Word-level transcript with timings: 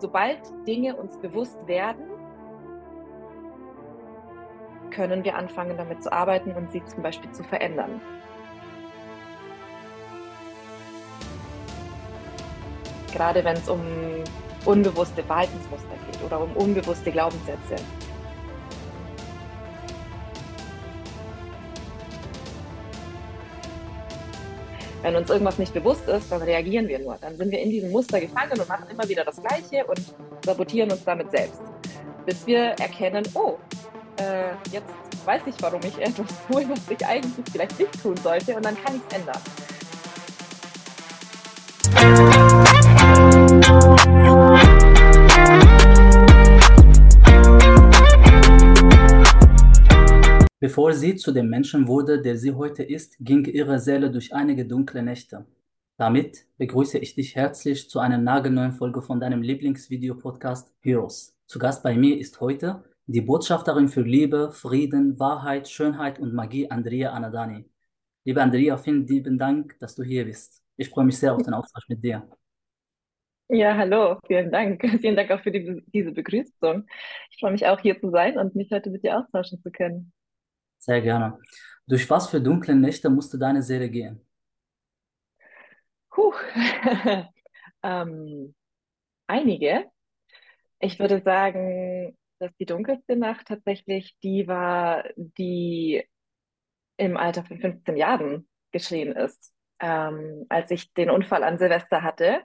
sobald 0.00 0.40
Dinge 0.66 0.96
uns 0.96 1.16
bewusst 1.18 1.58
werden, 1.66 2.04
können 4.90 5.24
wir 5.24 5.36
anfangen, 5.36 5.76
damit 5.76 6.02
zu 6.02 6.12
arbeiten 6.12 6.52
und 6.52 6.72
sie 6.72 6.84
zum 6.84 7.02
Beispiel 7.02 7.30
zu 7.32 7.44
verändern. 7.44 8.00
Gerade 13.12 13.44
wenn 13.44 13.56
es 13.56 13.68
um 13.68 13.80
unbewusste 14.64 15.22
Verhaltensmuster 15.22 15.94
geht 16.10 16.22
oder 16.24 16.40
um 16.40 16.52
unbewusste 16.56 17.10
Glaubenssätze. 17.10 17.76
Wenn 25.02 25.16
uns 25.16 25.30
irgendwas 25.30 25.58
nicht 25.58 25.72
bewusst 25.72 26.06
ist, 26.08 26.30
dann 26.30 26.42
reagieren 26.42 26.86
wir 26.86 26.98
nur. 26.98 27.16
Dann 27.20 27.36
sind 27.36 27.50
wir 27.50 27.60
in 27.60 27.70
diesem 27.70 27.90
Muster 27.90 28.20
gefangen 28.20 28.52
und 28.52 28.68
machen 28.68 28.86
immer 28.90 29.08
wieder 29.08 29.24
das 29.24 29.36
Gleiche 29.36 29.84
und 29.86 30.00
sabotieren 30.44 30.90
uns 30.90 31.04
damit 31.04 31.30
selbst. 31.30 31.60
Bis 32.26 32.46
wir 32.46 32.60
erkennen, 32.78 33.26
oh, 33.34 33.56
äh, 34.18 34.50
jetzt 34.70 34.92
weiß 35.24 35.42
ich, 35.46 35.54
warum 35.60 35.80
ich 35.82 35.98
etwas 35.98 36.26
tue, 36.50 36.68
was 36.68 36.80
ich 36.90 37.06
eigentlich 37.06 37.44
vielleicht 37.50 37.78
nicht 37.78 38.02
tun 38.02 38.16
sollte 38.18 38.54
und 38.54 38.64
dann 38.64 38.76
kann 38.82 38.96
ich 38.96 39.02
es 39.08 39.16
ändern. 39.16 39.40
Bevor 50.70 50.92
sie 50.92 51.16
zu 51.16 51.32
dem 51.32 51.50
Menschen 51.50 51.88
wurde, 51.88 52.22
der 52.22 52.36
sie 52.36 52.52
heute 52.52 52.84
ist, 52.84 53.16
ging 53.18 53.44
ihre 53.44 53.80
Seele 53.80 54.08
durch 54.08 54.32
einige 54.32 54.64
dunkle 54.64 55.02
Nächte. 55.02 55.44
Damit 55.96 56.46
begrüße 56.58 56.96
ich 56.98 57.16
dich 57.16 57.34
herzlich 57.34 57.90
zu 57.90 57.98
einer 57.98 58.18
nagelneuen 58.18 58.70
Folge 58.70 59.02
von 59.02 59.18
deinem 59.18 59.42
Lieblingsvideopodcast 59.42 60.72
Heroes. 60.78 61.36
Zu 61.46 61.58
Gast 61.58 61.82
bei 61.82 61.96
mir 61.96 62.16
ist 62.16 62.40
heute 62.40 62.84
die 63.06 63.20
Botschafterin 63.20 63.88
für 63.88 64.02
Liebe, 64.02 64.52
Frieden, 64.52 65.18
Wahrheit, 65.18 65.68
Schönheit 65.68 66.20
und 66.20 66.34
Magie, 66.34 66.70
Andrea 66.70 67.10
Anadani. 67.14 67.64
Liebe 68.24 68.40
Andrea, 68.40 68.76
vielen 68.76 69.08
lieben 69.08 69.38
Dank, 69.40 69.76
dass 69.80 69.96
du 69.96 70.04
hier 70.04 70.24
bist. 70.24 70.62
Ich 70.76 70.88
freue 70.88 71.04
mich 71.04 71.18
sehr 71.18 71.34
auf 71.34 71.42
den 71.42 71.54
Austausch 71.54 71.88
mit 71.88 72.04
dir. 72.04 72.28
Ja, 73.48 73.76
hallo, 73.76 74.20
vielen 74.28 74.52
Dank. 74.52 74.80
Vielen 75.00 75.16
Dank 75.16 75.32
auch 75.32 75.40
für 75.40 75.50
die, 75.50 75.82
diese 75.92 76.12
Begrüßung. 76.12 76.86
Ich 77.32 77.40
freue 77.40 77.50
mich 77.50 77.66
auch 77.66 77.80
hier 77.80 77.98
zu 77.98 78.10
sein 78.10 78.38
und 78.38 78.54
mich 78.54 78.70
heute 78.70 78.90
mit 78.90 79.02
dir 79.02 79.18
austauschen 79.18 79.60
zu 79.60 79.72
können. 79.72 80.12
Sehr 80.80 81.02
gerne. 81.02 81.38
Durch 81.86 82.08
was 82.08 82.28
für 82.30 82.40
dunkle 82.40 82.74
Nächte 82.74 83.10
musste 83.10 83.38
deine 83.38 83.62
Seele 83.62 83.90
gehen? 83.90 84.26
Puh. 86.10 86.32
ähm, 87.82 88.54
einige. 89.26 89.90
Ich 90.80 90.98
würde 90.98 91.20
sagen, 91.22 92.16
dass 92.38 92.50
die 92.56 92.66
dunkelste 92.66 93.16
Nacht 93.16 93.48
tatsächlich 93.48 94.16
die 94.22 94.48
war, 94.48 95.04
die 95.16 96.02
im 96.96 97.16
Alter 97.16 97.44
von 97.44 97.60
15 97.60 97.96
Jahren 97.96 98.48
geschehen 98.72 99.12
ist. 99.12 99.52
Ähm, 99.80 100.46
als 100.48 100.70
ich 100.70 100.92
den 100.94 101.10
Unfall 101.10 101.44
an 101.44 101.58
Silvester 101.58 102.02
hatte, 102.02 102.42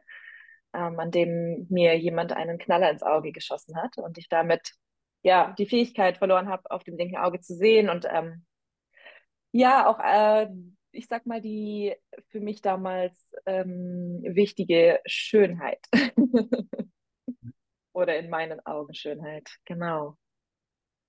ähm, 0.74 1.00
an 1.00 1.12
dem 1.12 1.68
mir 1.70 1.98
jemand 1.98 2.34
einen 2.34 2.58
Knaller 2.58 2.90
ins 2.92 3.04
Auge 3.04 3.32
geschossen 3.32 3.78
hat 3.78 3.98
und 3.98 4.18
ich 4.18 4.30
damit 4.30 4.74
ja 5.26 5.54
die 5.58 5.66
Fähigkeit 5.66 6.18
verloren 6.18 6.48
habe, 6.48 6.70
auf 6.70 6.84
dem 6.84 6.98
linken 6.98 7.18
Auge 7.18 7.42
zu 7.42 7.56
sehen 7.56 7.90
und 7.90 8.06
ähm, 8.10 8.46
ja 9.52 9.88
auch 9.88 10.00
äh, 10.00 10.48
ich 10.92 11.08
sag 11.08 11.26
mal 11.26 11.42
die 11.42 11.96
für 12.30 12.40
mich 12.40 12.62
damals 12.62 13.14
ähm, 13.46 14.22
wichtige 14.24 15.00
Schönheit 15.06 15.80
oder 17.94 18.18
in 18.18 18.30
meinen 18.30 18.66
Augen 18.66 18.94
Schönheit, 18.94 19.50
genau. 19.66 20.16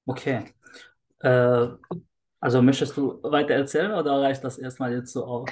Okay. 0.07 0.45
Äh, 1.21 1.69
also 2.41 2.63
möchtest 2.63 2.97
du 2.97 3.23
weiter 3.23 3.55
erzählen 3.55 3.93
oder 3.93 4.23
reicht 4.23 4.43
das 4.45 4.59
erstmal 4.59 4.95
jetzt 4.95 5.13
so 5.13 5.25
aus? 5.25 5.51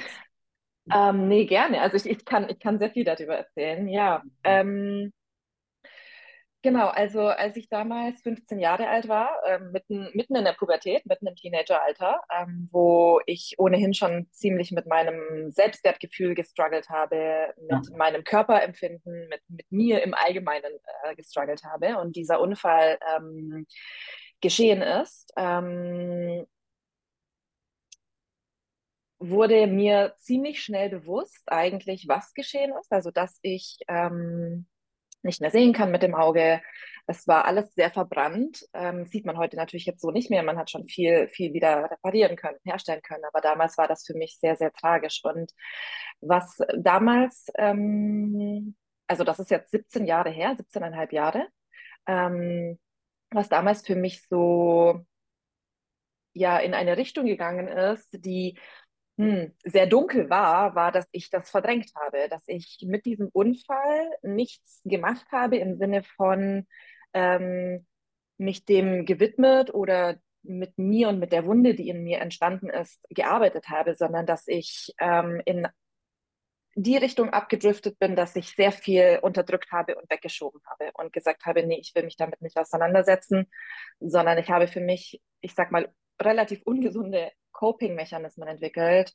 Ähm, 0.92 1.28
nee, 1.28 1.44
gerne. 1.44 1.80
Also 1.80 1.96
ich, 1.96 2.06
ich 2.06 2.24
kann, 2.24 2.48
ich 2.48 2.58
kann 2.58 2.78
sehr 2.78 2.90
viel 2.90 3.04
darüber 3.04 3.36
erzählen, 3.36 3.88
ja. 3.88 4.22
Ähm, 4.42 5.12
Genau, 6.64 6.88
also 6.88 7.20
als 7.26 7.58
ich 7.58 7.68
damals 7.68 8.22
15 8.22 8.58
Jahre 8.58 8.88
alt 8.88 9.06
war, 9.06 9.38
ähm, 9.46 9.70
mitten, 9.70 10.08
mitten 10.14 10.34
in 10.34 10.44
der 10.44 10.54
Pubertät, 10.54 11.04
mitten 11.04 11.26
im 11.26 11.36
Teenageralter, 11.36 12.22
ähm, 12.34 12.70
wo 12.72 13.20
ich 13.26 13.56
ohnehin 13.58 13.92
schon 13.92 14.28
ziemlich 14.30 14.72
mit 14.72 14.86
meinem 14.86 15.50
Selbstwertgefühl 15.50 16.34
gestruggelt 16.34 16.88
habe, 16.88 17.52
mit 17.60 17.90
ja. 17.90 17.96
meinem 17.98 18.24
Körperempfinden, 18.24 19.28
mit, 19.28 19.42
mit 19.48 19.70
mir 19.70 20.02
im 20.02 20.14
Allgemeinen 20.14 20.72
äh, 21.02 21.14
gestruggelt 21.14 21.64
habe 21.64 21.98
und 21.98 22.16
dieser 22.16 22.40
Unfall 22.40 22.98
ähm, 23.14 23.66
geschehen 24.40 24.80
ist, 24.80 25.34
ähm, 25.36 26.46
wurde 29.18 29.66
mir 29.66 30.14
ziemlich 30.16 30.62
schnell 30.62 30.88
bewusst 30.88 31.42
eigentlich, 31.44 32.08
was 32.08 32.32
geschehen 32.32 32.72
ist. 32.80 32.90
Also, 32.90 33.10
dass 33.10 33.38
ich 33.42 33.80
ähm, 33.86 34.66
nicht 35.24 35.40
mehr 35.40 35.50
sehen 35.50 35.72
kann 35.72 35.90
mit 35.90 36.02
dem 36.02 36.14
Auge. 36.14 36.62
Es 37.06 37.26
war 37.28 37.44
alles 37.44 37.74
sehr 37.74 37.90
verbrannt. 37.90 38.66
Ähm, 38.72 39.04
sieht 39.06 39.26
man 39.26 39.36
heute 39.36 39.56
natürlich 39.56 39.86
jetzt 39.86 40.00
so 40.00 40.10
nicht 40.10 40.30
mehr. 40.30 40.42
Man 40.42 40.56
hat 40.56 40.70
schon 40.70 40.86
viel, 40.86 41.28
viel 41.28 41.52
wieder 41.52 41.90
reparieren 41.90 42.36
können, 42.36 42.58
herstellen 42.64 43.02
können. 43.02 43.24
Aber 43.24 43.40
damals 43.40 43.76
war 43.76 43.88
das 43.88 44.04
für 44.06 44.14
mich 44.14 44.38
sehr, 44.38 44.56
sehr 44.56 44.72
tragisch. 44.72 45.20
Und 45.24 45.52
was 46.20 46.58
damals, 46.76 47.46
ähm, 47.58 48.74
also 49.06 49.24
das 49.24 49.38
ist 49.38 49.50
jetzt 49.50 49.70
17 49.70 50.06
Jahre 50.06 50.30
her, 50.30 50.56
17,5 50.56 51.12
Jahre, 51.12 51.46
ähm, 52.06 52.78
was 53.30 53.48
damals 53.48 53.86
für 53.86 53.96
mich 53.96 54.26
so 54.28 55.04
ja 56.32 56.58
in 56.58 56.74
eine 56.74 56.96
Richtung 56.96 57.26
gegangen 57.26 57.68
ist, 57.68 58.08
die 58.24 58.58
hm, 59.16 59.52
sehr 59.64 59.86
dunkel 59.86 60.28
war, 60.28 60.74
war, 60.74 60.90
dass 60.92 61.06
ich 61.12 61.30
das 61.30 61.50
verdrängt 61.50 61.92
habe, 61.94 62.28
dass 62.28 62.42
ich 62.46 62.78
mit 62.86 63.06
diesem 63.06 63.28
Unfall 63.28 64.10
nichts 64.22 64.80
gemacht 64.84 65.26
habe 65.30 65.56
im 65.56 65.76
Sinne 65.76 66.02
von 66.02 66.66
ähm, 67.12 67.86
mich 68.38 68.64
dem 68.64 69.06
gewidmet 69.06 69.72
oder 69.72 70.16
mit 70.42 70.76
mir 70.78 71.08
und 71.08 71.20
mit 71.20 71.32
der 71.32 71.46
Wunde, 71.46 71.74
die 71.74 71.88
in 71.88 72.02
mir 72.02 72.20
entstanden 72.20 72.68
ist, 72.68 73.00
gearbeitet 73.08 73.68
habe, 73.68 73.94
sondern 73.94 74.26
dass 74.26 74.46
ich 74.46 74.92
ähm, 74.98 75.40
in 75.44 75.66
die 76.76 76.96
Richtung 76.96 77.30
abgedriftet 77.30 77.98
bin, 77.98 78.16
dass 78.16 78.34
ich 78.36 78.50
sehr 78.50 78.72
viel 78.72 79.20
unterdrückt 79.22 79.70
habe 79.70 79.96
und 79.96 80.10
weggeschoben 80.10 80.60
habe 80.66 80.90
und 80.94 81.12
gesagt 81.12 81.46
habe, 81.46 81.64
nee, 81.64 81.78
ich 81.80 81.94
will 81.94 82.02
mich 82.02 82.16
damit 82.16 82.42
nicht 82.42 82.58
auseinandersetzen, 82.58 83.46
sondern 84.00 84.38
ich 84.38 84.50
habe 84.50 84.66
für 84.66 84.80
mich, 84.80 85.22
ich 85.40 85.54
sag 85.54 85.70
mal, 85.70 85.88
relativ 86.20 86.62
ungesunde 86.64 87.30
Coping-Mechanismen 87.52 88.48
entwickelt, 88.48 89.14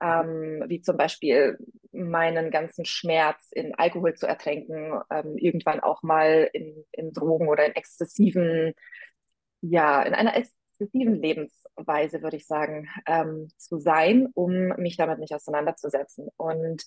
ähm, 0.00 0.64
wie 0.66 0.82
zum 0.82 0.96
Beispiel 0.96 1.58
meinen 1.92 2.50
ganzen 2.50 2.84
Schmerz 2.84 3.50
in 3.52 3.74
Alkohol 3.74 4.14
zu 4.14 4.26
ertränken, 4.26 5.00
ähm, 5.10 5.36
irgendwann 5.38 5.80
auch 5.80 6.02
mal 6.02 6.50
in, 6.52 6.84
in 6.92 7.12
Drogen 7.12 7.48
oder 7.48 7.64
in 7.64 7.74
exzessiven, 7.74 8.74
ja, 9.62 10.02
in 10.02 10.14
einer 10.14 10.36
exzessiven 10.36 11.14
Lebensweise, 11.14 12.22
würde 12.22 12.36
ich 12.36 12.46
sagen, 12.46 12.88
ähm, 13.06 13.48
zu 13.56 13.78
sein, 13.78 14.28
um 14.34 14.68
mich 14.76 14.96
damit 14.96 15.18
nicht 15.18 15.32
auseinanderzusetzen. 15.32 16.28
Und 16.36 16.84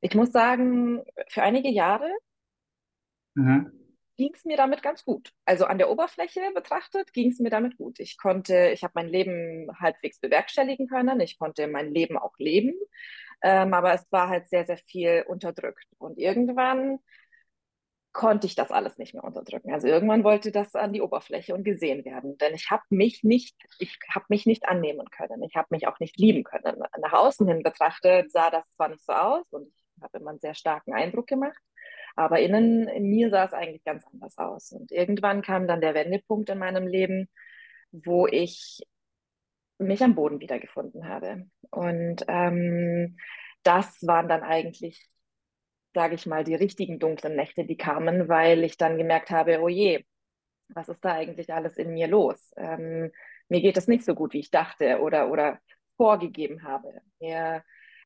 ich 0.00 0.14
muss 0.14 0.32
sagen, 0.32 1.02
für 1.28 1.42
einige 1.42 1.68
Jahre 1.68 2.10
mhm 3.34 3.77
ging 4.18 4.34
es 4.34 4.44
mir 4.44 4.56
damit 4.56 4.82
ganz 4.82 5.04
gut. 5.04 5.32
Also 5.46 5.64
an 5.64 5.78
der 5.78 5.88
Oberfläche 5.90 6.40
betrachtet 6.54 7.12
ging 7.14 7.30
es 7.30 7.38
mir 7.38 7.50
damit 7.50 7.78
gut. 7.78 8.00
Ich 8.00 8.18
konnte, 8.18 8.70
ich 8.74 8.82
habe 8.82 8.92
mein 8.96 9.08
Leben 9.08 9.68
halbwegs 9.80 10.20
bewerkstelligen 10.20 10.88
können. 10.88 11.20
Ich 11.20 11.38
konnte 11.38 11.68
mein 11.68 11.94
Leben 11.94 12.18
auch 12.18 12.36
leben. 12.38 12.74
Ähm, 13.42 13.72
aber 13.72 13.94
es 13.94 14.04
war 14.10 14.28
halt 14.28 14.48
sehr, 14.48 14.66
sehr 14.66 14.76
viel 14.78 15.24
unterdrückt. 15.28 15.86
Und 15.98 16.18
irgendwann 16.18 16.98
konnte 18.12 18.48
ich 18.48 18.56
das 18.56 18.72
alles 18.72 18.98
nicht 18.98 19.14
mehr 19.14 19.22
unterdrücken. 19.22 19.72
Also 19.72 19.86
irgendwann 19.86 20.24
wollte 20.24 20.50
das 20.50 20.74
an 20.74 20.92
die 20.92 21.00
Oberfläche 21.00 21.54
und 21.54 21.62
gesehen 21.62 22.04
werden. 22.04 22.36
Denn 22.38 22.54
ich 22.54 22.70
habe 22.70 22.82
mich 22.90 23.22
nicht, 23.22 23.54
ich 23.78 23.96
habe 24.12 24.26
mich 24.28 24.46
nicht 24.46 24.66
annehmen 24.66 25.06
können. 25.10 25.44
Ich 25.44 25.54
habe 25.54 25.68
mich 25.70 25.86
auch 25.86 26.00
nicht 26.00 26.18
lieben 26.18 26.42
können. 26.42 26.82
Nach 27.00 27.12
außen 27.12 27.46
hin 27.46 27.62
betrachtet 27.62 28.32
sah 28.32 28.50
das 28.50 28.64
zwar 28.74 28.88
nicht 28.88 29.04
so 29.04 29.12
aus 29.12 29.46
und 29.52 29.68
ich 29.68 30.02
habe 30.02 30.18
immer 30.18 30.30
einen 30.30 30.40
sehr 30.40 30.54
starken 30.54 30.92
Eindruck 30.94 31.28
gemacht. 31.28 31.58
Aber 32.18 32.40
innen 32.40 32.88
in 32.88 33.04
mir 33.04 33.30
sah 33.30 33.44
es 33.44 33.52
eigentlich 33.52 33.84
ganz 33.84 34.04
anders 34.12 34.36
aus. 34.38 34.72
Und 34.72 34.90
irgendwann 34.90 35.40
kam 35.40 35.68
dann 35.68 35.80
der 35.80 35.94
Wendepunkt 35.94 36.50
in 36.50 36.58
meinem 36.58 36.88
Leben, 36.88 37.28
wo 37.92 38.26
ich 38.26 38.80
mich 39.78 40.02
am 40.02 40.16
Boden 40.16 40.40
wiedergefunden 40.40 41.08
habe. 41.08 41.46
Und 41.70 42.24
ähm, 42.26 43.16
das 43.62 44.04
waren 44.04 44.28
dann 44.28 44.42
eigentlich, 44.42 45.08
sage 45.94 46.16
ich 46.16 46.26
mal, 46.26 46.42
die 46.42 46.56
richtigen 46.56 46.98
dunklen 46.98 47.36
Nächte, 47.36 47.64
die 47.64 47.76
kamen, 47.76 48.28
weil 48.28 48.64
ich 48.64 48.76
dann 48.76 48.98
gemerkt 48.98 49.30
habe, 49.30 49.60
oh 49.60 49.68
je, 49.68 50.04
was 50.70 50.88
ist 50.88 51.04
da 51.04 51.12
eigentlich 51.12 51.54
alles 51.54 51.76
in 51.76 51.92
mir 51.94 52.08
los? 52.08 52.52
Ähm, 52.56 53.12
mir 53.48 53.60
geht 53.60 53.76
es 53.76 53.86
nicht 53.86 54.04
so 54.04 54.16
gut, 54.16 54.32
wie 54.32 54.40
ich 54.40 54.50
dachte 54.50 54.98
oder, 55.02 55.30
oder 55.30 55.60
vorgegeben 55.96 56.64
habe. 56.64 57.00
Mir 57.20 57.62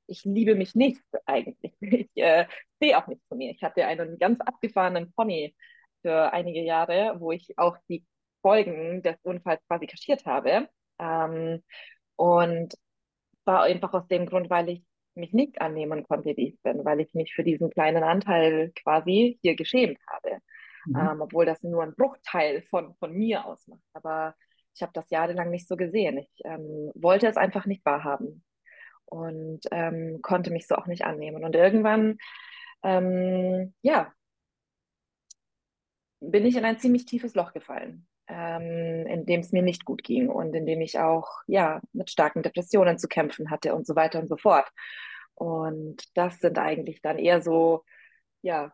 ich 0.07 0.25
liebe 0.25 0.55
mich 0.55 0.75
nicht 0.75 1.03
eigentlich. 1.27 1.73
Ich 1.81 2.23
äh, 2.23 2.47
stehe 2.77 2.99
auch 2.99 3.07
nicht 3.07 3.23
zu 3.29 3.37
mir. 3.37 3.51
Ich 3.51 3.63
hatte 3.63 3.87
einen 3.87 4.19
ganz 4.19 4.41
abgefahrenen 4.41 5.13
Pony 5.13 5.55
für 6.03 6.33
einige 6.33 6.61
Jahre, 6.61 7.17
wo 7.19 7.33
ich 7.33 7.59
auch 7.59 7.77
die 7.89 8.05
Folgen 8.43 9.03
des 9.03 9.17
Unfalls 9.23 9.63
quasi 9.67 9.87
kaschiert 9.87 10.27
habe. 10.27 10.69
Ähm, 10.99 11.63
und 12.17 12.75
war 13.45 13.63
einfach 13.63 13.93
aus 13.95 14.07
dem 14.09 14.27
Grund, 14.27 14.51
weil 14.51 14.69
ich 14.69 14.85
mich 15.15 15.33
nicht 15.33 15.61
annehmen 15.61 16.05
konnte, 16.05 16.37
wie 16.37 16.49
ich 16.49 16.63
bin, 16.63 16.85
weil 16.85 17.01
ich 17.01 17.13
mich 17.15 17.35
für 17.35 17.45
diesen 17.45 17.71
kleinen 17.71 18.03
Anteil 18.03 18.73
quasi 18.83 19.39
hier 19.43 19.57
geschämt 19.57 19.99
habe. 20.07 20.39
Mhm. 20.87 20.97
Ähm, 20.97 21.21
obwohl 21.21 21.47
das 21.47 21.63
nur 21.63 21.83
ein 21.83 21.95
Bruchteil 21.95 22.63
von, 22.71 22.95
von 22.97 23.13
mir 23.13 23.45
ausmacht. 23.45 23.83
Aber 23.93 24.35
ich 24.75 24.83
habe 24.83 24.93
das 24.95 25.11
jahrelang 25.11 25.51
nicht 25.51 25.69
so 25.69 25.77
gesehen. 25.77 26.19
Ich 26.19 26.31
ähm, 26.45 26.91
wollte 26.95 27.27
es 27.27 27.37
einfach 27.37 27.67
nicht 27.67 27.85
wahrhaben 27.85 28.45
und 29.13 29.61
ähm, 29.71 30.21
konnte 30.23 30.51
mich 30.51 30.67
so 30.67 30.75
auch 30.75 30.87
nicht 30.87 31.05
annehmen. 31.05 31.45
Und 31.45 31.55
irgendwann, 31.55 32.17
ähm, 32.83 33.75
ja, 33.83 34.13
bin 36.21 36.47
ich 36.47 36.57
in 36.57 36.65
ein 36.65 36.79
ziemlich 36.79 37.05
tiefes 37.05 37.35
Loch 37.35 37.53
gefallen, 37.53 38.07
ähm, 38.29 39.07
in 39.07 39.27
dem 39.27 39.41
es 39.41 39.53
mir 39.53 39.63
nicht 39.63 39.85
gut 39.85 40.03
ging 40.03 40.31
und 40.31 40.55
in 40.55 40.65
dem 40.65 40.81
ich 40.81 40.99
auch 40.99 41.29
ja 41.47 41.83
mit 41.93 42.11
starken 42.11 42.43
Depressionen 42.43 42.99
zu 42.99 43.07
kämpfen 43.07 43.51
hatte 43.51 43.75
und 43.75 43.87
so 43.87 43.95
weiter 43.97 44.19
und 44.19 44.29
so 44.29 44.39
fort. 44.39 44.71
Und 45.35 46.03
das 46.15 46.39
sind 46.39 46.59
eigentlich 46.59 47.03
dann 47.03 47.19
eher 47.19 47.43
so, 47.43 47.85
ja, 48.41 48.73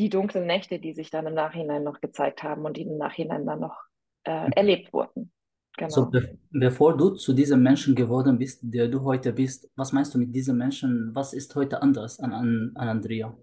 die 0.00 0.08
dunklen 0.08 0.46
Nächte, 0.46 0.80
die 0.80 0.94
sich 0.94 1.10
dann 1.10 1.26
im 1.28 1.34
Nachhinein 1.34 1.84
noch 1.84 2.00
gezeigt 2.00 2.42
haben 2.42 2.64
und 2.64 2.76
die 2.76 2.82
im 2.82 2.98
Nachhinein 2.98 3.46
dann 3.46 3.60
noch 3.60 3.80
äh, 4.24 4.50
erlebt 4.56 4.92
wurden. 4.92 5.32
Genau. 5.76 5.88
So, 5.88 6.06
be 6.06 6.38
bevor 6.50 6.96
du 6.96 7.10
zu 7.10 7.32
diesem 7.32 7.62
Menschen 7.62 7.94
geworden 7.94 8.38
bist, 8.38 8.60
der 8.62 8.86
du 8.88 9.02
heute 9.02 9.32
bist, 9.32 9.68
was 9.74 9.92
meinst 9.92 10.14
du 10.14 10.18
mit 10.18 10.34
diesem 10.34 10.56
Menschen? 10.56 11.10
Was 11.14 11.32
ist 11.32 11.54
heute 11.56 11.82
anders 11.82 12.20
an, 12.20 12.32
an, 12.32 12.72
an 12.76 12.88
Andrea? 12.88 13.36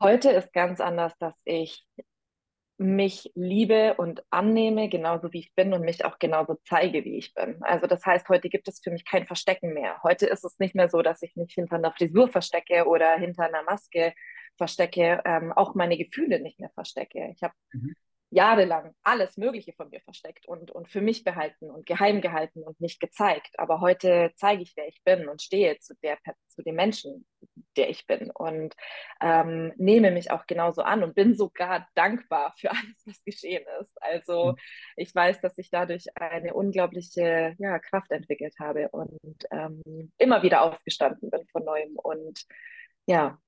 Heute 0.00 0.30
ist 0.30 0.52
ganz 0.52 0.80
anders, 0.80 1.12
dass 1.18 1.34
ich 1.44 1.86
mich 2.78 3.30
liebe 3.34 3.94
und 3.94 4.22
annehme, 4.30 4.88
genauso 4.88 5.32
wie 5.32 5.38
ich 5.38 5.54
bin 5.54 5.72
und 5.72 5.82
mich 5.82 6.04
auch 6.04 6.18
genauso 6.18 6.58
zeige, 6.64 7.04
wie 7.04 7.16
ich 7.16 7.32
bin. 7.32 7.56
Also 7.62 7.86
das 7.86 8.04
heißt, 8.04 8.28
heute 8.28 8.48
gibt 8.48 8.68
es 8.68 8.80
für 8.82 8.90
mich 8.90 9.04
kein 9.06 9.24
Verstecken 9.24 9.72
mehr. 9.72 10.02
Heute 10.02 10.26
ist 10.26 10.44
es 10.44 10.58
nicht 10.58 10.74
mehr 10.74 10.88
so, 10.88 11.00
dass 11.00 11.22
ich 11.22 11.36
mich 11.36 11.54
hinter 11.54 11.76
einer 11.76 11.92
Frisur 11.92 12.28
verstecke 12.28 12.86
oder 12.86 13.16
hinter 13.16 13.44
einer 13.44 13.62
Maske 13.62 14.12
verstecke, 14.58 15.22
ähm, 15.24 15.52
auch 15.52 15.74
meine 15.74 15.96
Gefühle 15.96 16.40
nicht 16.40 16.58
mehr 16.58 16.70
verstecke. 16.74 17.30
Ich 17.34 17.42
habe 17.42 17.54
mhm 17.72 17.94
jahrelang 18.30 18.92
alles 19.02 19.36
Mögliche 19.36 19.72
von 19.72 19.88
mir 19.88 20.00
versteckt 20.00 20.46
und, 20.46 20.70
und 20.70 20.88
für 20.88 21.00
mich 21.00 21.24
behalten 21.24 21.70
und 21.70 21.86
geheim 21.86 22.20
gehalten 22.20 22.62
und 22.62 22.80
nicht 22.80 23.00
gezeigt. 23.00 23.58
Aber 23.58 23.80
heute 23.80 24.32
zeige 24.36 24.62
ich, 24.62 24.74
wer 24.76 24.88
ich 24.88 25.02
bin 25.04 25.28
und 25.28 25.42
stehe 25.42 25.78
zu, 25.78 25.94
der, 26.02 26.18
zu 26.48 26.62
dem 26.62 26.74
Menschen, 26.74 27.26
der 27.76 27.88
ich 27.88 28.06
bin 28.06 28.30
und 28.30 28.74
ähm, 29.20 29.72
nehme 29.76 30.10
mich 30.10 30.30
auch 30.30 30.46
genauso 30.46 30.82
an 30.82 31.04
und 31.04 31.14
bin 31.14 31.34
sogar 31.34 31.86
dankbar 31.94 32.52
für 32.58 32.70
alles, 32.70 33.02
was 33.04 33.22
geschehen 33.24 33.64
ist. 33.80 33.92
Also 34.02 34.52
mhm. 34.52 34.56
ich 34.96 35.14
weiß, 35.14 35.40
dass 35.40 35.56
ich 35.58 35.70
dadurch 35.70 36.06
eine 36.16 36.54
unglaubliche 36.54 37.54
ja, 37.58 37.78
Kraft 37.78 38.10
entwickelt 38.10 38.54
habe 38.58 38.88
und 38.90 39.46
ähm, 39.50 40.12
immer 40.18 40.42
wieder 40.42 40.62
aufgestanden 40.62 41.30
bin 41.30 41.46
von 41.52 41.64
neuem 41.64 41.96
und 41.96 42.44
ja, 43.06 43.38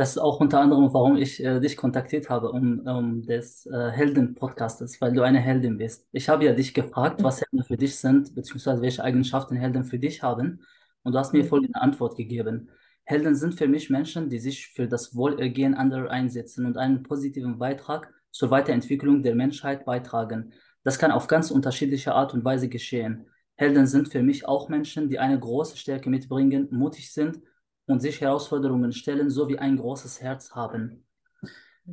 das 0.00 0.12
ist 0.12 0.18
auch 0.18 0.40
unter 0.40 0.60
anderem, 0.60 0.94
warum 0.94 1.18
ich 1.18 1.44
äh, 1.44 1.60
dich 1.60 1.76
kontaktiert 1.76 2.30
habe, 2.30 2.50
um, 2.52 2.80
um 2.86 3.20
des 3.20 3.66
äh, 3.66 3.90
Helden-Podcastes, 3.90 4.98
weil 5.02 5.12
du 5.12 5.20
eine 5.20 5.40
Heldin 5.40 5.76
bist. 5.76 6.08
Ich 6.12 6.30
habe 6.30 6.46
ja 6.46 6.54
dich 6.54 6.72
gefragt, 6.72 7.22
was 7.22 7.42
Helden 7.42 7.64
für 7.64 7.76
dich 7.76 7.96
sind, 7.96 8.34
beziehungsweise 8.34 8.80
welche 8.80 9.04
Eigenschaften 9.04 9.56
Helden 9.56 9.84
für 9.84 9.98
dich 9.98 10.22
haben. 10.22 10.62
Und 11.02 11.12
du 11.12 11.18
hast 11.18 11.34
mir 11.34 11.44
folgende 11.44 11.78
Antwort 11.78 12.16
gegeben. 12.16 12.70
Helden 13.04 13.34
sind 13.34 13.56
für 13.56 13.68
mich 13.68 13.90
Menschen, 13.90 14.30
die 14.30 14.38
sich 14.38 14.68
für 14.68 14.88
das 14.88 15.14
Wohlergehen 15.14 15.74
anderer 15.74 16.10
einsetzen 16.10 16.64
und 16.64 16.78
einen 16.78 17.02
positiven 17.02 17.58
Beitrag 17.58 18.10
zur 18.30 18.50
Weiterentwicklung 18.50 19.22
der 19.22 19.34
Menschheit 19.34 19.84
beitragen. 19.84 20.54
Das 20.82 20.98
kann 20.98 21.10
auf 21.10 21.26
ganz 21.26 21.50
unterschiedliche 21.50 22.14
Art 22.14 22.32
und 22.32 22.42
Weise 22.42 22.70
geschehen. 22.70 23.26
Helden 23.54 23.86
sind 23.86 24.08
für 24.08 24.22
mich 24.22 24.48
auch 24.48 24.70
Menschen, 24.70 25.10
die 25.10 25.18
eine 25.18 25.38
große 25.38 25.76
Stärke 25.76 26.08
mitbringen, 26.08 26.68
mutig 26.70 27.12
sind 27.12 27.42
und 27.90 28.00
sich 28.00 28.20
Herausforderungen 28.20 28.92
stellen, 28.92 29.30
sowie 29.30 29.58
ein 29.58 29.76
großes 29.76 30.20
Herz 30.20 30.54
haben. 30.54 31.04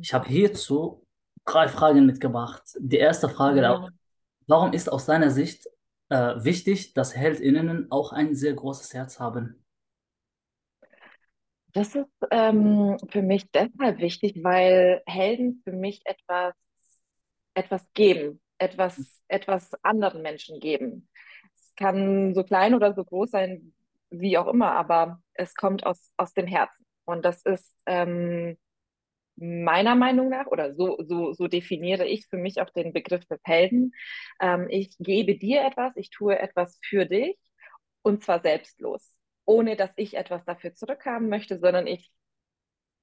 Ich 0.00 0.14
habe 0.14 0.28
hierzu 0.28 1.06
drei 1.44 1.68
Fragen 1.68 2.06
mitgebracht. 2.06 2.62
Die 2.78 2.98
erste 2.98 3.28
Frage 3.28 3.62
ja. 3.62 3.88
warum 4.46 4.72
ist 4.72 4.90
aus 4.90 5.06
deiner 5.06 5.30
Sicht 5.30 5.66
äh, 6.10 6.34
wichtig, 6.36 6.94
dass 6.94 7.16
HeldInnen 7.16 7.90
auch 7.90 8.12
ein 8.12 8.34
sehr 8.34 8.54
großes 8.54 8.94
Herz 8.94 9.18
haben? 9.18 9.64
Das 11.72 11.94
ist 11.94 12.06
ähm, 12.30 12.96
für 13.10 13.22
mich 13.22 13.50
deshalb 13.50 14.00
wichtig, 14.00 14.42
weil 14.42 15.02
Helden 15.06 15.60
für 15.64 15.72
mich 15.72 16.00
etwas, 16.04 16.54
etwas 17.54 17.92
geben, 17.92 18.40
etwas, 18.58 19.22
etwas 19.28 19.72
anderen 19.82 20.22
Menschen 20.22 20.60
geben. 20.60 21.08
Es 21.54 21.74
kann 21.76 22.34
so 22.34 22.42
klein 22.42 22.74
oder 22.74 22.94
so 22.94 23.04
groß 23.04 23.30
sein, 23.30 23.74
wie 24.10 24.38
auch 24.38 24.48
immer, 24.48 24.72
aber 24.72 25.20
es 25.38 25.54
kommt 25.54 25.86
aus, 25.86 26.12
aus 26.16 26.34
dem 26.34 26.46
Herzen. 26.46 26.84
Und 27.04 27.24
das 27.24 27.42
ist 27.42 27.74
ähm, 27.86 28.58
meiner 29.36 29.94
Meinung 29.94 30.28
nach, 30.28 30.46
oder 30.46 30.74
so, 30.74 30.98
so, 31.00 31.32
so 31.32 31.48
definiere 31.48 32.06
ich 32.06 32.26
für 32.28 32.36
mich 32.36 32.60
auch 32.60 32.70
den 32.70 32.92
Begriff 32.92 33.24
des 33.26 33.40
Helden. 33.44 33.92
Ähm, 34.40 34.66
ich 34.68 34.96
gebe 34.98 35.38
dir 35.38 35.64
etwas, 35.64 35.92
ich 35.96 36.10
tue 36.10 36.38
etwas 36.38 36.78
für 36.82 37.06
dich 37.06 37.36
und 38.02 38.22
zwar 38.24 38.40
selbstlos, 38.40 39.16
ohne 39.44 39.76
dass 39.76 39.92
ich 39.96 40.16
etwas 40.16 40.44
dafür 40.44 40.74
zurückhaben 40.74 41.28
möchte, 41.28 41.58
sondern 41.58 41.86
ich 41.86 42.10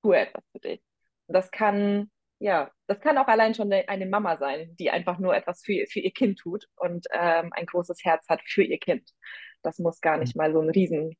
tue 0.04 0.18
etwas 0.18 0.44
für 0.52 0.60
dich. 0.60 0.82
Und 1.28 1.34
das 1.34 1.52
kann, 1.52 2.12
ja, 2.40 2.72
das 2.88 3.00
kann 3.00 3.18
auch 3.18 3.28
allein 3.28 3.56
schon 3.56 3.72
eine 3.72 4.06
Mama 4.06 4.38
sein, 4.38 4.76
die 4.78 4.92
einfach 4.92 5.20
nur 5.20 5.36
etwas 5.36 5.64
für, 5.64 5.86
für 5.88 6.00
ihr 6.00 6.12
Kind 6.12 6.40
tut 6.40 6.68
und 6.76 7.08
ähm, 7.12 7.52
ein 7.54 7.66
großes 7.66 8.04
Herz 8.04 8.28
hat 8.30 8.42
für 8.46 8.64
ihr 8.64 8.78
Kind. 8.78 9.10
Das 9.64 9.80
muss 9.80 10.02
gar 10.02 10.18
nicht 10.18 10.36
mal 10.36 10.52
so 10.54 10.60
ein 10.62 10.70
riesen, 10.70 11.16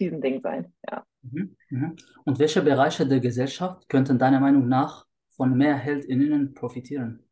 riesen 0.00 0.20
Ding 0.20 0.40
sein. 0.40 0.72
Ja. 0.90 1.04
Mhm, 1.22 1.56
mhm. 1.68 1.96
Und 2.24 2.38
welche 2.38 2.62
Bereiche 2.62 3.06
der 3.06 3.20
Gesellschaft 3.20 3.88
könnten 3.88 4.18
deiner 4.18 4.40
Meinung 4.40 4.68
nach 4.68 5.06
von 5.30 5.56
mehr 5.56 5.76
HeldInnen 5.76 6.54
profitieren? 6.54 7.24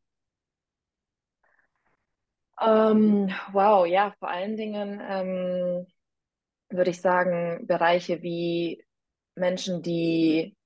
Ähm, 2.60 3.30
wow, 3.52 3.86
ja, 3.86 4.14
vor 4.18 4.28
allen 4.28 4.56
Dingen 4.56 5.00
ähm, 5.08 5.86
würde 6.70 6.90
ich 6.90 7.00
sagen, 7.00 7.66
Bereiche 7.66 8.22
wie 8.22 8.84
Menschen, 9.36 9.82
die 9.82 10.56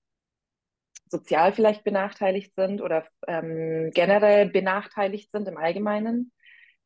sozial 1.06 1.52
vielleicht 1.52 1.84
benachteiligt 1.84 2.54
sind 2.54 2.80
oder 2.80 3.06
ähm, 3.26 3.90
generell 3.92 4.48
benachteiligt 4.48 5.30
sind 5.30 5.46
im 5.46 5.58
Allgemeinen 5.58 6.32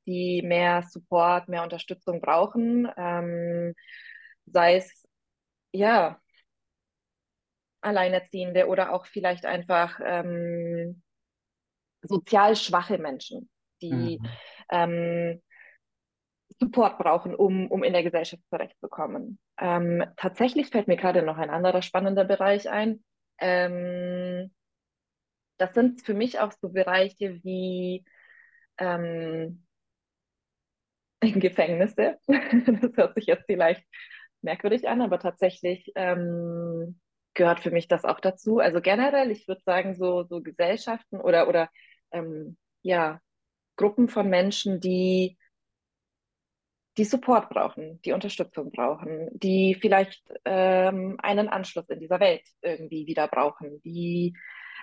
die 0.06 0.42
mehr 0.42 0.82
Support, 0.82 1.48
mehr 1.48 1.62
Unterstützung 1.62 2.20
brauchen, 2.20 2.88
ähm, 2.96 3.74
sei 4.46 4.76
es 4.76 5.05
ja 5.76 6.20
Alleinerziehende 7.80 8.66
oder 8.66 8.92
auch 8.92 9.06
vielleicht 9.06 9.46
einfach 9.46 10.00
ähm, 10.04 11.02
sozial 12.02 12.56
schwache 12.56 12.98
Menschen, 12.98 13.48
die 13.80 14.18
mhm. 14.18 14.28
ähm, 14.70 15.42
Support 16.58 16.98
brauchen, 16.98 17.34
um, 17.34 17.70
um 17.70 17.84
in 17.84 17.92
der 17.92 18.02
Gesellschaft 18.02 18.42
zurechtzukommen. 18.48 19.38
Ähm, 19.58 20.04
tatsächlich 20.16 20.68
fällt 20.68 20.88
mir 20.88 20.96
gerade 20.96 21.22
noch 21.22 21.36
ein 21.36 21.50
anderer 21.50 21.82
spannender 21.82 22.24
Bereich 22.24 22.68
ein. 22.70 23.04
Ähm, 23.38 24.52
das 25.58 25.74
sind 25.74 26.02
für 26.02 26.14
mich 26.14 26.40
auch 26.40 26.52
so 26.52 26.70
Bereiche 26.70 27.42
wie 27.42 28.04
ähm, 28.78 29.66
Gefängnisse. 31.20 32.18
Das 32.26 32.96
hört 32.96 33.14
sich 33.14 33.26
jetzt 33.26 33.44
vielleicht 33.46 33.84
merkwürdig 34.42 34.88
an, 34.88 35.00
aber 35.00 35.18
tatsächlich 35.18 35.92
ähm, 35.94 37.00
gehört 37.34 37.60
für 37.60 37.70
mich 37.70 37.88
das 37.88 38.04
auch 38.04 38.20
dazu. 38.20 38.58
Also 38.58 38.80
generell, 38.80 39.30
ich 39.30 39.46
würde 39.46 39.62
sagen, 39.64 39.94
so, 39.94 40.24
so 40.24 40.42
Gesellschaften 40.42 41.20
oder, 41.20 41.48
oder 41.48 41.68
ähm, 42.10 42.56
ja, 42.82 43.20
Gruppen 43.76 44.08
von 44.08 44.28
Menschen, 44.28 44.80
die 44.80 45.36
die 46.98 47.04
Support 47.04 47.50
brauchen, 47.50 48.00
die 48.02 48.12
Unterstützung 48.12 48.70
brauchen, 48.70 49.28
die 49.32 49.74
vielleicht 49.74 50.22
ähm, 50.46 51.16
einen 51.18 51.48
Anschluss 51.48 51.88
in 51.90 52.00
dieser 52.00 52.20
Welt 52.20 52.42
irgendwie 52.62 53.06
wieder 53.06 53.28
brauchen, 53.28 53.82
die 53.82 54.34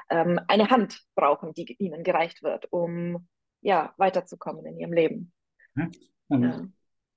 ähm, 0.09 0.39
eine 0.47 0.69
Hand 0.69 1.01
brauchen, 1.15 1.53
die 1.53 1.75
ihnen 1.79 2.03
gereicht 2.03 2.43
wird, 2.43 2.71
um 2.71 3.27
ja 3.61 3.93
weiterzukommen 3.97 4.65
in 4.65 4.79
ihrem 4.79 4.93
Leben. 4.93 5.33
Hm? 5.75 5.91
Und 6.27 6.43
ja. 6.43 6.67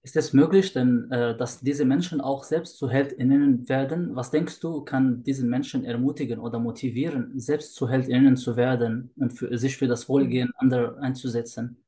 Ist 0.07 0.15
es 0.15 0.33
möglich, 0.33 0.73
denn, 0.73 1.11
äh, 1.11 1.37
dass 1.37 1.59
diese 1.59 1.85
Menschen 1.85 2.21
auch 2.21 2.45
selbst 2.45 2.79
zu 2.79 2.89
HeldInnen 2.89 3.69
werden? 3.69 4.15
Was 4.15 4.31
denkst 4.31 4.61
du, 4.61 4.83
kann 4.85 5.25
diese 5.25 5.45
Menschen 5.45 5.85
ermutigen 5.85 6.39
oder 6.39 6.61
motivieren, 6.61 7.37
selbst 7.41 7.75
zu 7.75 7.89
HeldInnen 7.89 8.37
zu 8.37 8.57
werden 8.57 9.11
und 9.17 9.31
für, 9.33 9.59
sich 9.59 9.77
für 9.77 9.89
das 9.89 10.09
Wohlgehen 10.09 10.53
anderer 10.59 10.97
einzusetzen? 10.99 11.85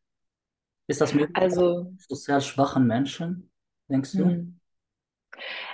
Ist 0.88 1.00
das 1.00 1.14
möglich? 1.14 1.36
Also, 1.36 1.92
sozial 2.08 2.40
schwachen 2.40 2.88
Menschen, 2.88 3.52
denkst 3.88 4.12
du? 4.14 4.24
Hm. 4.24 4.60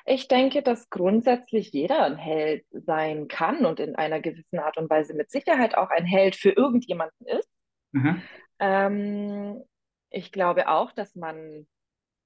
Ich 0.04 0.28
denke, 0.28 0.60
dass 0.60 0.90
grundsätzlich 0.90 1.72
jeder 1.72 2.04
ein 2.04 2.18
Held 2.18 2.66
sein 2.72 3.26
kann 3.26 3.64
und 3.64 3.80
in 3.80 3.96
einer 3.96 4.20
gewissen 4.20 4.58
Art 4.58 4.76
und 4.76 4.90
Weise 4.90 5.14
mit 5.14 5.30
Sicherheit 5.30 5.78
auch 5.78 5.88
ein 5.88 6.04
Held 6.04 6.36
für 6.36 6.50
irgendjemanden 6.50 7.26
ist. 7.26 7.48
Mhm. 7.92 8.22
Ähm, 8.58 9.64
ich 10.10 10.30
glaube 10.30 10.68
auch, 10.68 10.92
dass 10.92 11.14
man 11.14 11.66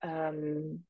ähm, 0.03 0.87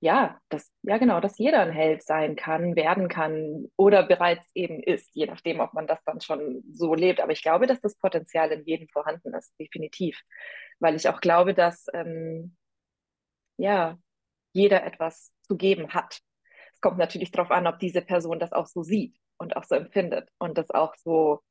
ja, 0.00 0.40
dass, 0.48 0.68
ja 0.82 0.98
genau, 0.98 1.20
dass 1.20 1.38
jeder 1.38 1.60
ein 1.60 1.70
Held 1.70 2.02
sein 2.02 2.34
kann, 2.34 2.74
werden 2.74 3.08
kann 3.08 3.70
oder 3.76 4.02
bereits 4.02 4.44
eben 4.52 4.82
ist, 4.82 5.14
je 5.14 5.26
nachdem, 5.26 5.60
ob 5.60 5.74
man 5.74 5.86
das 5.86 6.02
dann 6.04 6.20
schon 6.20 6.64
so 6.72 6.94
lebt. 6.94 7.20
Aber 7.20 7.30
ich 7.30 7.42
glaube, 7.42 7.68
dass 7.68 7.80
das 7.80 7.96
Potenzial 7.98 8.50
in 8.50 8.64
jedem 8.64 8.88
vorhanden 8.88 9.32
ist, 9.34 9.54
definitiv. 9.60 10.20
Weil 10.80 10.96
ich 10.96 11.08
auch 11.08 11.20
glaube, 11.20 11.54
dass 11.54 11.86
ähm, 11.92 12.56
ja, 13.58 13.96
jeder 14.52 14.84
etwas 14.84 15.32
zu 15.42 15.56
geben 15.56 15.94
hat. 15.94 16.20
Es 16.72 16.80
kommt 16.80 16.98
natürlich 16.98 17.30
darauf 17.30 17.52
an, 17.52 17.68
ob 17.68 17.78
diese 17.78 18.02
Person 18.02 18.40
das 18.40 18.52
auch 18.52 18.66
so 18.66 18.82
sieht 18.82 19.16
und 19.36 19.56
auch 19.56 19.64
so 19.64 19.76
empfindet 19.76 20.28
und 20.38 20.58
das 20.58 20.70
auch 20.72 20.96
so 20.96 21.42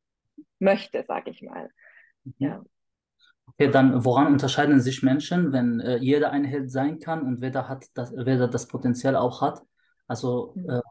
möchte, 0.60 1.04
sage 1.04 1.32
ich 1.32 1.42
mal. 1.42 1.70
Mhm. 2.26 2.34
Ja. 2.38 2.64
Okay, 3.48 3.70
dann 3.70 4.06
woran 4.06 4.28
unterscheiden 4.28 4.80
sich 4.82 5.04
Menschen, 5.04 5.52
wenn 5.52 5.80
äh, 5.80 5.98
jeder 5.98 6.32
ein 6.32 6.46
Held 6.46 6.72
sein 6.72 7.00
kann 7.00 7.22
und 7.24 7.42
wer 7.42 7.68
hat 7.68 7.86
das, 7.94 8.12
wer 8.16 8.48
das 8.48 8.68
Potenzial 8.68 9.16
auch 9.16 9.42
hat? 9.42 9.62
Also 10.08 10.54
Mhm. 10.56 10.70
äh, 10.70 10.82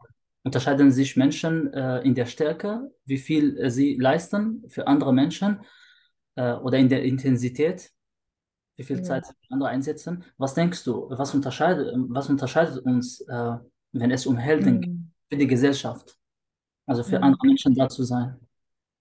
unterscheiden 0.43 0.91
sich 0.91 1.17
Menschen 1.17 1.73
äh, 1.73 1.99
in 2.01 2.15
der 2.15 2.25
Stärke, 2.25 2.91
wie 3.05 3.17
viel 3.17 3.57
äh, 3.57 3.69
sie 3.71 3.95
leisten 3.95 4.63
für 4.67 4.87
andere 4.87 5.13
Menschen 5.13 5.61
äh, 6.35 6.53
oder 6.53 6.77
in 6.77 6.89
der 6.89 7.03
Intensität, 7.03 7.91
wie 8.77 8.83
viel 8.83 8.97
Mhm. 8.97 9.03
Zeit 9.03 9.25
sie 9.25 9.33
für 9.33 9.53
andere 9.53 9.69
einsetzen? 9.69 10.23
Was 10.37 10.53
denkst 10.53 10.83
du, 10.83 11.09
was 11.09 11.33
unterscheidet, 11.33 11.93
was 12.09 12.29
unterscheidet 12.29 12.79
uns, 12.85 13.21
äh, 13.21 13.57
wenn 13.93 14.11
es 14.11 14.25
um 14.25 14.37
Helden 14.37 14.81
geht, 14.81 14.89
Mhm. 14.89 15.11
für 15.29 15.37
die 15.37 15.47
Gesellschaft, 15.47 16.17
also 16.87 17.03
für 17.03 17.17
Mhm. 17.17 17.23
andere 17.23 17.47
Menschen 17.47 17.75
da 17.75 17.89
zu 17.89 18.03
sein? 18.03 18.39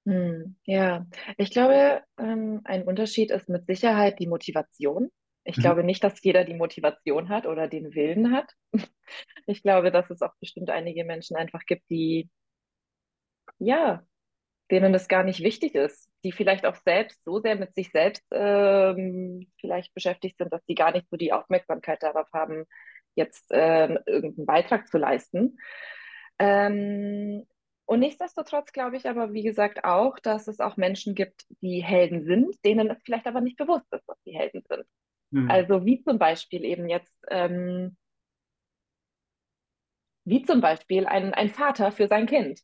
Hm, 0.06 0.56
ja, 0.64 1.06
ich 1.36 1.50
glaube, 1.50 2.02
ähm, 2.18 2.60
ein 2.64 2.84
Unterschied 2.84 3.30
ist 3.30 3.48
mit 3.48 3.66
Sicherheit 3.66 4.18
die 4.18 4.26
Motivation. 4.26 5.10
Ich 5.44 5.58
Mhm. 5.58 5.60
glaube 5.60 5.84
nicht, 5.84 6.02
dass 6.02 6.22
jeder 6.22 6.44
die 6.44 6.54
Motivation 6.54 7.28
hat 7.28 7.46
oder 7.46 7.68
den 7.68 7.94
Willen 7.94 8.32
hat. 8.32 8.52
Ich 9.46 9.62
glaube, 9.62 9.90
dass 9.90 10.08
es 10.10 10.22
auch 10.22 10.34
bestimmt 10.40 10.70
einige 10.70 11.04
Menschen 11.04 11.36
einfach 11.36 11.62
gibt, 11.66 11.90
die, 11.90 12.30
ja, 13.58 14.02
denen 14.70 14.92
das 14.92 15.08
gar 15.08 15.24
nicht 15.24 15.42
wichtig 15.42 15.74
ist, 15.74 16.10
die 16.24 16.32
vielleicht 16.32 16.66
auch 16.66 16.76
selbst 16.76 17.24
so 17.24 17.40
sehr 17.40 17.56
mit 17.56 17.74
sich 17.74 17.90
selbst 17.90 18.24
ähm, 18.32 19.50
vielleicht 19.60 19.94
beschäftigt 19.94 20.38
sind, 20.38 20.52
dass 20.52 20.64
sie 20.66 20.74
gar 20.76 20.92
nicht 20.92 21.08
so 21.10 21.16
die 21.16 21.32
Aufmerksamkeit 21.32 22.02
darauf 22.02 22.28
haben, 22.32 22.66
jetzt 23.16 23.46
ähm, 23.52 23.98
irgendeinen 24.06 24.46
Beitrag 24.46 24.88
zu 24.88 24.98
leisten. 24.98 25.58
Ähm, 26.38 27.46
und 27.90 27.98
nichtsdestotrotz 27.98 28.70
glaube 28.70 28.96
ich 28.96 29.08
aber, 29.08 29.32
wie 29.32 29.42
gesagt, 29.42 29.82
auch, 29.82 30.20
dass 30.20 30.46
es 30.46 30.60
auch 30.60 30.76
Menschen 30.76 31.16
gibt, 31.16 31.44
die 31.60 31.82
Helden 31.82 32.24
sind, 32.24 32.64
denen 32.64 32.88
es 32.88 33.02
vielleicht 33.02 33.26
aber 33.26 33.40
nicht 33.40 33.56
bewusst 33.56 33.92
ist, 33.92 34.08
dass 34.08 34.16
sie 34.22 34.38
Helden 34.38 34.62
sind. 34.68 34.84
Mhm. 35.32 35.50
Also 35.50 35.84
wie 35.84 36.00
zum 36.00 36.16
Beispiel 36.16 36.64
eben 36.64 36.88
jetzt, 36.88 37.12
ähm, 37.32 37.96
wie 40.24 40.44
zum 40.44 40.60
Beispiel 40.60 41.04
ein, 41.04 41.34
ein 41.34 41.48
Vater 41.48 41.90
für 41.90 42.06
sein 42.06 42.26
Kind 42.26 42.60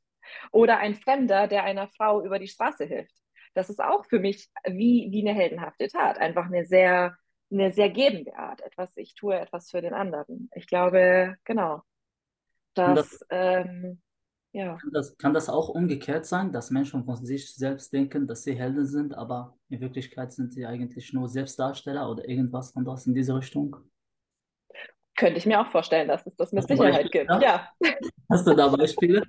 oder 0.53 0.79
ein 0.79 0.95
Fremder, 0.95 1.49
der 1.49 1.65
einer 1.65 1.89
Frau 1.89 2.25
über 2.25 2.39
die 2.39 2.47
Straße 2.47 2.85
hilft. 2.85 3.17
Das 3.55 3.69
ist 3.69 3.83
auch 3.83 4.05
für 4.05 4.21
mich 4.21 4.49
wie, 4.65 5.09
wie 5.11 5.29
eine 5.29 5.37
heldenhafte 5.37 5.89
Tat, 5.89 6.19
einfach 6.19 6.47
eine 6.47 6.67
sehr, 6.67 7.19
eine 7.51 7.73
sehr 7.73 7.91
gebende 7.91 8.37
Art. 8.37 8.61
Etwas, 8.61 8.97
ich 8.97 9.17
tue 9.17 9.35
etwas 9.35 9.73
für 9.73 9.83
den 9.83 9.93
anderen. 9.93 10.51
Ich 10.55 10.69
glaube, 10.69 11.35
genau, 11.43 11.83
Kann 12.77 12.95
das 12.95 13.11
dass, 13.11 13.27
ähm, 13.31 14.01
ja. 14.57 14.79
Kann 14.79 14.91
das, 14.91 15.19
kann 15.19 15.35
das 15.35 15.51
auch 15.51 15.69
umgekehrt 15.69 16.25
sein, 16.25 16.51
dass 16.51 16.71
Menschen 16.71 17.05
von 17.05 17.17
sich 17.17 17.55
selbst 17.55 17.93
denken, 17.93 18.27
dass 18.27 18.43
sie 18.43 18.55
Helden 18.55 18.87
sind, 18.87 19.13
aber 19.13 19.55
in 19.69 19.83
Wirklichkeit 19.83 20.33
sind 20.33 20.51
sie 20.55 20.65
eigentlich 20.65 21.13
nur 21.13 21.29
Selbstdarsteller 21.29 22.11
oder 22.11 22.27
irgendwas 22.27 22.75
anderes 22.75 23.07
in 23.07 23.15
diese 23.15 23.37
Richtung? 23.37 23.77
Könnte 25.15 25.37
ich 25.37 25.45
mir 25.45 25.61
auch 25.61 25.71
vorstellen, 25.71 26.09
dass 26.09 26.27
es 26.27 26.35
das 26.37 26.53
mit 26.53 26.67
Sicherheit 26.67 27.03
Beispiele 27.03 27.27
gibt. 27.27 27.43
Ja. 27.43 27.69
Hast 28.31 28.47
du 28.47 28.55
da 28.55 28.69
Beispiele? 28.69 29.23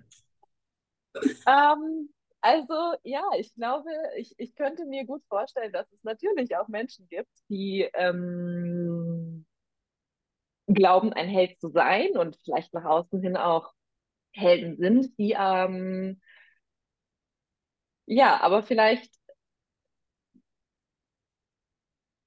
Ähm, 1.46 2.10
also 2.40 2.94
ja, 3.04 3.24
ich 3.38 3.54
glaube, 3.54 3.90
ich, 4.16 4.34
ich 4.38 4.56
könnte 4.56 4.86
mir 4.86 5.06
gut 5.06 5.24
vorstellen, 5.28 5.74
dass 5.74 5.92
es 5.92 6.02
natürlich 6.04 6.56
auch 6.56 6.70
Menschen 6.70 7.06
gibt, 7.10 7.32
die 7.50 7.90
ähm, 7.94 9.46
glauben, 10.68 11.12
ein 11.12 11.28
Held 11.28 11.60
zu 11.60 11.68
sein 11.70 12.16
und 12.16 12.38
vielleicht 12.46 12.74
nach 12.74 12.86
außen 12.86 13.22
hin 13.22 13.36
auch 13.36 13.74
Helden 14.38 14.78
sind, 14.78 15.18
die 15.18 15.36
ähm, 15.38 16.22
ja, 18.06 18.40
aber 18.42 18.64
vielleicht 18.64 19.12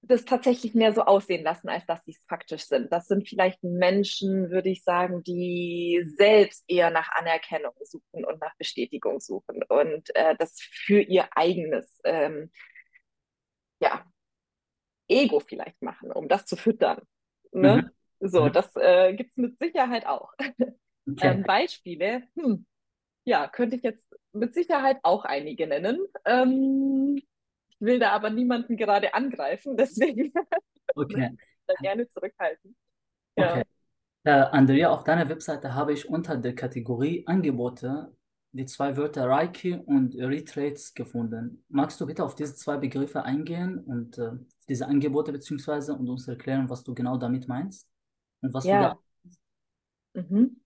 das 0.02 0.24
tatsächlich 0.24 0.74
mehr 0.74 0.92
so 0.92 1.02
aussehen 1.02 1.44
lassen, 1.44 1.68
als 1.68 1.86
dass 1.86 2.04
sie 2.04 2.12
es 2.12 2.24
faktisch 2.28 2.64
sind. 2.64 2.92
Das 2.92 3.06
sind 3.06 3.28
vielleicht 3.28 3.62
Menschen, 3.62 4.50
würde 4.50 4.68
ich 4.70 4.82
sagen, 4.82 5.22
die 5.22 6.02
selbst 6.16 6.64
eher 6.68 6.90
nach 6.90 7.10
Anerkennung 7.12 7.72
suchen 7.84 8.24
und 8.24 8.40
nach 8.40 8.54
Bestätigung 8.56 9.20
suchen 9.20 9.62
und 9.68 10.14
äh, 10.16 10.34
das 10.36 10.60
für 10.60 11.00
ihr 11.00 11.28
eigenes 11.36 12.00
ähm, 12.04 12.50
ja, 13.80 14.04
Ego 15.08 15.40
vielleicht 15.40 15.82
machen, 15.82 16.12
um 16.12 16.28
das 16.28 16.46
zu 16.46 16.56
füttern. 16.56 17.02
Mhm. 17.52 17.60
Ne? 17.62 17.92
So, 18.20 18.46
Mhm. 18.46 18.52
das 18.52 18.74
äh, 18.76 19.14
gibt 19.14 19.30
es 19.30 19.36
mit 19.36 19.58
Sicherheit 19.58 20.06
auch. 20.06 20.32
Okay. 21.08 21.28
Ähm, 21.28 21.42
Beispiele, 21.42 22.22
hm, 22.34 22.66
ja, 23.24 23.48
könnte 23.48 23.76
ich 23.76 23.82
jetzt 23.82 24.06
mit 24.32 24.54
Sicherheit 24.54 24.98
auch 25.02 25.24
einige 25.24 25.66
nennen. 25.66 25.98
Ähm, 26.24 27.16
ich 27.16 27.80
will 27.80 27.98
da 27.98 28.10
aber 28.12 28.30
niemanden 28.30 28.76
gerade 28.76 29.14
angreifen, 29.14 29.76
deswegen 29.76 30.32
Okay. 30.94 31.36
da 31.66 31.74
gerne 31.80 32.08
zurückhalten. 32.08 32.76
Okay. 33.36 33.64
Ja. 34.24 34.42
Äh, 34.42 34.50
Andrea, 34.50 34.90
auf 34.90 35.04
deiner 35.04 35.28
Webseite 35.28 35.74
habe 35.74 35.92
ich 35.92 36.08
unter 36.08 36.36
der 36.36 36.54
Kategorie 36.54 37.24
Angebote 37.26 38.12
die 38.52 38.66
zwei 38.66 38.96
Wörter 38.96 39.28
Reiki 39.28 39.74
und 39.74 40.14
Retreats 40.16 40.92
gefunden. 40.94 41.64
Magst 41.68 42.00
du 42.00 42.06
bitte 42.06 42.24
auf 42.24 42.34
diese 42.34 42.54
zwei 42.54 42.76
Begriffe 42.76 43.22
eingehen 43.22 43.78
und 43.78 44.18
äh, 44.18 44.32
diese 44.68 44.88
Angebote 44.88 45.32
beziehungsweise 45.32 45.94
und 45.94 46.08
uns 46.08 46.26
erklären, 46.26 46.68
was 46.68 46.82
du 46.82 46.94
genau 46.94 47.16
damit 47.16 47.46
meinst 47.46 47.88
und 48.40 48.52
was 48.52 48.64
du 48.64 48.70
da. 48.70 48.98
Ja. 50.14 50.22
Mhm. 50.22 50.60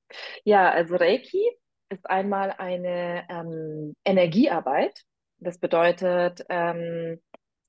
Ja, 0.44 0.70
also 0.70 0.96
Reiki 0.96 1.42
ist 1.90 2.08
einmal 2.08 2.52
eine 2.52 3.26
ähm, 3.28 3.94
Energiearbeit. 4.04 5.02
Das 5.38 5.58
bedeutet, 5.58 6.44
ähm, 6.48 7.20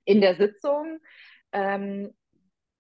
in 0.05 0.21
der 0.21 0.35
Sitzung 0.35 0.99
ähm, 1.51 2.13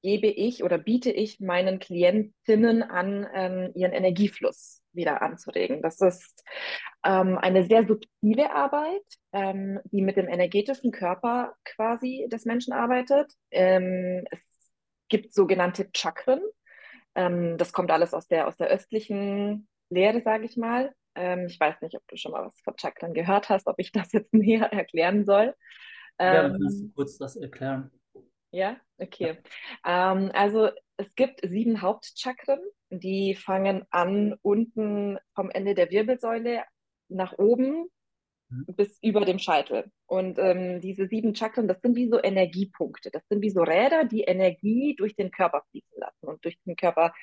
gebe 0.01 0.27
ich 0.27 0.63
oder 0.63 0.77
biete 0.77 1.11
ich 1.11 1.39
meinen 1.39 1.79
Klientinnen 1.79 2.83
an, 2.83 3.27
ähm, 3.33 3.71
ihren 3.73 3.91
Energiefluss 3.91 4.83
wieder 4.93 5.21
anzuregen. 5.21 5.81
Das 5.81 5.99
ist 5.99 6.43
ähm, 7.03 7.37
eine 7.39 7.63
sehr 7.63 7.87
subtile 7.87 8.53
Arbeit, 8.53 9.03
ähm, 9.33 9.79
die 9.85 10.01
mit 10.01 10.17
dem 10.17 10.27
energetischen 10.27 10.91
Körper 10.91 11.55
quasi 11.65 12.27
des 12.31 12.45
Menschen 12.45 12.71
arbeitet. 12.71 13.33
Ähm, 13.51 14.25
es 14.29 14.39
gibt 15.09 15.33
sogenannte 15.33 15.89
Chakren. 15.95 16.41
Ähm, 17.15 17.57
das 17.57 17.73
kommt 17.73 17.91
alles 17.91 18.13
aus 18.13 18.27
der, 18.27 18.47
aus 18.47 18.57
der 18.57 18.67
östlichen 18.67 19.67
Lehre, 19.89 20.21
sage 20.21 20.45
ich 20.45 20.57
mal. 20.57 20.93
Ähm, 21.15 21.45
ich 21.47 21.59
weiß 21.59 21.81
nicht, 21.81 21.95
ob 21.95 22.05
du 22.07 22.17
schon 22.17 22.31
mal 22.33 22.45
was 22.45 22.59
von 22.61 22.77
Chakren 22.77 23.13
gehört 23.13 23.49
hast, 23.49 23.67
ob 23.67 23.75
ich 23.79 23.91
das 23.91 24.11
jetzt 24.11 24.33
näher 24.33 24.71
erklären 24.71 25.25
soll. 25.25 25.55
Gerne 26.17 26.57
kannst 26.59 26.81
du 26.81 26.85
Ähm, 26.85 26.93
kurz 26.93 27.17
das 27.17 27.35
erklären. 27.35 27.91
ja, 28.51 28.71
Ja. 28.71 28.77
okay. 29.05 29.37
Ähm, 29.85 30.31
also 30.33 30.69
es 30.97 31.13
gibt 31.15 31.41
sieben 31.47 31.81
Hauptchakren, 31.81 32.59
die 32.89 33.35
fangen 33.35 33.85
an 33.89 34.35
unten 34.41 35.17
vom 35.33 35.49
Ende 35.49 35.75
der 35.75 35.91
Wirbelsäule 35.91 36.63
nach 37.09 37.37
oben. 37.37 37.87
Bis 38.49 38.99
über 39.01 39.25
dem 39.25 39.39
Scheitel. 39.39 39.91
Und 40.05 40.37
ähm, 40.39 40.81
diese 40.81 41.07
sieben 41.07 41.35
Chakren, 41.35 41.67
das 41.67 41.81
sind 41.81 41.95
wie 41.95 42.09
so 42.09 42.21
Energiepunkte. 42.21 43.09
Das 43.11 43.23
sind 43.27 43.41
wie 43.41 43.49
so 43.49 43.61
Räder, 43.61 44.05
die 44.05 44.21
Energie 44.21 44.95
durch 44.95 45.15
den 45.15 45.31
Körper 45.31 45.63
fließen 45.71 45.97
lassen 45.97 46.25
und 46.25 46.43
durch 46.45 46.57
den 46.65 46.75
Körper 46.75 47.13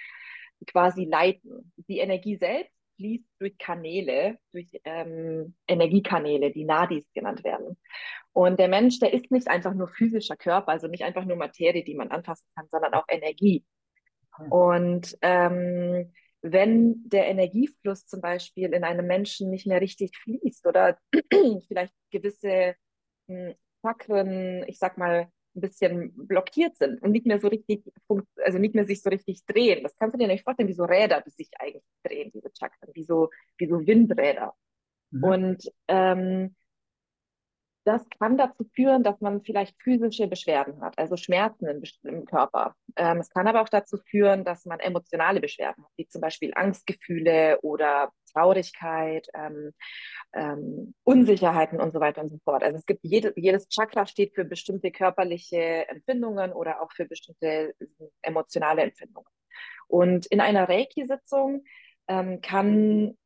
quasi 0.67 1.05
leiten. 1.05 1.73
Die 1.88 1.99
Energie 1.99 2.37
selbst 2.37 2.75
fließt 2.97 3.29
durch 3.38 3.59
Kanäle, 3.59 4.38
durch 4.52 4.69
ähm, 4.85 5.55
Energiekanäle, 5.67 6.52
die 6.52 6.64
Nadis 6.64 7.11
genannt 7.12 7.43
werden. 7.45 7.76
Und 8.33 8.59
der 8.59 8.69
Mensch, 8.69 8.99
der 8.99 9.12
ist 9.12 9.31
nicht 9.31 9.49
einfach 9.49 9.75
nur 9.75 9.88
physischer 9.88 10.37
Körper, 10.37 10.73
also 10.73 10.88
nicht 10.88 11.02
einfach 11.02 11.25
nur 11.25 11.37
Materie, 11.37 11.85
die 11.85 11.95
man 11.95 12.11
anfassen 12.11 12.47
kann, 12.55 12.67
sondern 12.71 12.95
auch 12.95 13.05
Energie. 13.09 13.64
Und 14.50 15.17
ähm, 15.21 16.12
wenn 16.43 17.09
der 17.09 17.29
Energiefluss 17.29 18.07
zum 18.07 18.21
Beispiel 18.21 18.75
in 18.75 18.85
einem 18.85 19.07
Menschen 19.07 19.51
nicht 19.51 19.67
mehr 19.67 19.81
richtig 19.81 20.17
fließt 20.19 20.67
oder 20.67 20.99
vielleicht 21.69 21.95
gewisse 22.11 22.75
hm, 23.29 23.55
Chakren, 23.83 24.65
ich 24.67 24.79
sag 24.79 24.99
mal, 24.99 25.29
ein 25.55 25.61
bisschen 25.61 26.13
blockiert 26.17 26.77
sind 26.77 27.03
und 27.03 27.13
nicht 27.13 27.27
mehr 27.27 27.41
so 27.41 27.49
richtig, 27.49 27.85
also 28.45 28.59
nicht 28.59 28.75
mehr 28.75 28.87
sich 28.87 29.03
so 29.03 29.11
richtig 29.11 29.45
drehen. 29.45 29.83
Das 29.83 29.97
kannst 29.99 30.15
du 30.15 30.19
dir 30.19 30.27
nicht 30.27 30.45
vorstellen, 30.45 30.69
wie 30.69 30.75
so 30.75 30.85
Räder, 30.85 31.21
die 31.21 31.31
sich 31.31 31.51
eigentlich 31.59 31.85
drehen, 32.03 32.31
diese 32.35 32.51
Chakren, 32.59 32.91
wie 32.95 33.05
so, 33.05 33.29
wie 33.59 33.67
so 33.67 33.87
Windräder. 33.87 34.55
Mhm. 35.11 35.25
Und 35.25 35.73
ähm, 35.89 36.57
das 37.85 38.09
kann 38.19 38.39
dazu 38.39 38.65
führen, 38.75 39.03
dass 39.03 39.21
man 39.21 39.43
vielleicht 39.43 39.81
physische 39.83 40.29
Beschwerden 40.29 40.81
hat, 40.81 40.99
also 40.99 41.17
Schmerzen 41.17 41.67
im, 41.67 41.83
im 42.05 42.25
Körper. 42.25 42.75
Ähm, 42.97 43.19
es 43.19 43.31
kann 43.31 43.49
aber 43.49 43.62
auch 43.62 43.69
dazu 43.69 43.97
führen, 43.97 44.45
dass 44.45 44.65
man 44.65 44.81
emotionale 44.81 45.41
Beschwerden 45.41 45.85
hat, 45.85 45.91
wie 45.97 46.07
zum 46.07 46.21
Beispiel 46.21 46.53
Angstgefühle 46.55 47.59
oder 47.62 48.12
Traurigkeit, 48.33 49.27
ähm, 49.35 49.73
ähm, 50.33 50.95
Unsicherheiten 51.05 51.81
und 51.81 51.93
so 51.93 52.01
weiter 52.01 52.23
und 52.23 52.31
so 52.31 52.39
fort. 52.45 52.62
Also 52.62 52.79
es 52.79 52.87
gibt 52.87 53.01
jede, 53.03 53.33
jedes 53.37 53.69
Chakra 53.69 54.07
steht 54.07 54.35
für 54.35 54.45
bestimmte 54.45 54.91
körperliche 54.91 55.89
Empfindungen 55.89 56.53
oder 56.53 56.83
auch 56.83 56.93
für 56.93 57.07
bestimmte 57.07 57.75
emotionale 58.23 58.83
Empfindungen. 58.83 59.29
Und 59.89 60.27
in 60.27 60.41
einer 60.41 60.69
Reiki-Sitzung 60.69 61.65
ähm, 62.09 62.41
kann 62.41 63.17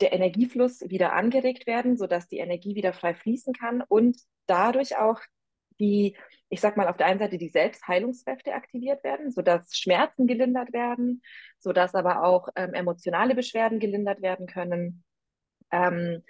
der 0.00 0.12
Energiefluss 0.12 0.80
wieder 0.88 1.12
angeregt 1.12 1.66
werden, 1.66 1.96
sodass 1.96 2.28
die 2.28 2.38
Energie 2.38 2.74
wieder 2.74 2.92
frei 2.92 3.14
fließen 3.14 3.52
kann 3.54 3.82
und 3.82 4.18
dadurch 4.46 4.96
auch 4.96 5.20
die, 5.80 6.16
ich 6.48 6.60
sag 6.60 6.76
mal, 6.76 6.88
auf 6.88 6.96
der 6.96 7.06
einen 7.06 7.18
Seite 7.18 7.38
die 7.38 7.48
Selbstheilungskräfte 7.48 8.52
aktiviert 8.52 9.02
werden, 9.04 9.30
sodass 9.30 9.76
Schmerzen 9.76 10.26
gelindert 10.26 10.72
werden, 10.72 11.22
sodass 11.58 11.94
aber 11.94 12.24
auch 12.24 12.48
ähm, 12.56 12.74
emotionale 12.74 13.34
Beschwerden 13.34 13.80
gelindert 13.80 14.22
werden 14.22 14.46
können. 14.46 15.04
Ähm, 15.70 16.22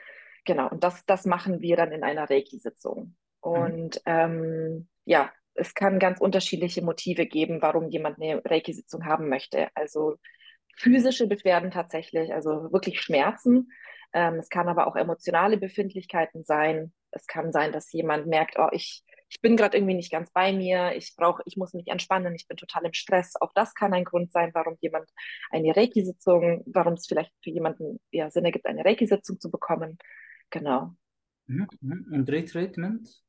genau, 0.44 0.68
und 0.68 0.83
das, 0.83 1.04
das 1.06 1.26
machen 1.26 1.61
wir 1.61 1.76
dann 1.76 1.92
in 1.92 2.04
einer 2.04 2.28
Reiki-Sitzung. 2.28 3.16
Mhm. 3.44 3.50
Und 3.50 3.97
mhm. 3.97 4.00
ähm, 4.06 4.88
ja, 5.04 5.30
es 5.54 5.75
kann 5.75 5.99
ganz 5.99 6.21
unterschiedliche 6.21 6.83
Motive 6.83 7.26
geben, 7.26 7.62
warum 7.62 7.88
jemand 7.88 8.21
eine 8.21 8.42
Reiki-Sitzung 8.44 9.04
haben 9.04 9.28
möchte. 9.28 9.68
Also 9.75 10.16
physische 10.76 11.26
Beschwerden 11.26 11.70
tatsächlich, 11.70 12.32
also 12.32 12.72
wirklich 12.72 13.00
Schmerzen. 13.00 13.70
Ähm, 14.12 14.34
es 14.34 14.48
kann 14.48 14.68
aber 14.68 14.86
auch 14.86 14.96
emotionale 14.96 15.56
Befindlichkeiten 15.56 16.44
sein. 16.44 16.92
Es 17.10 17.26
kann 17.26 17.52
sein, 17.52 17.72
dass 17.72 17.92
jemand 17.92 18.26
merkt, 18.26 18.56
oh, 18.58 18.68
ich, 18.72 19.04
ich 19.28 19.40
bin 19.40 19.56
gerade 19.56 19.76
irgendwie 19.76 19.94
nicht 19.94 20.12
ganz 20.12 20.30
bei 20.32 20.52
mir, 20.52 20.94
ich 20.94 21.14
brauche, 21.16 21.42
ich 21.46 21.56
muss 21.56 21.74
mich 21.74 21.88
entspannen, 21.88 22.34
ich 22.34 22.46
bin 22.46 22.56
total 22.56 22.84
im 22.86 22.92
Stress. 22.92 23.34
Auch 23.40 23.52
das 23.54 23.74
kann 23.74 23.92
ein 23.92 24.04
Grund 24.04 24.32
sein, 24.32 24.50
warum 24.54 24.76
jemand 24.80 25.10
eine 25.50 25.74
Reiki-Sitzung, 25.74 26.62
warum 26.66 26.94
es 26.94 27.06
vielleicht 27.06 27.32
für 27.42 27.50
jemanden 27.50 28.00
ja, 28.10 28.30
Sinn 28.30 28.44
ergibt, 28.44 28.66
eine 28.66 28.84
Reiki-Sitzung 28.84 29.40
zu 29.40 29.50
bekommen. 29.50 29.98
Genau. 30.50 30.94
Und 31.48 32.28
Retreatment? 32.30 33.23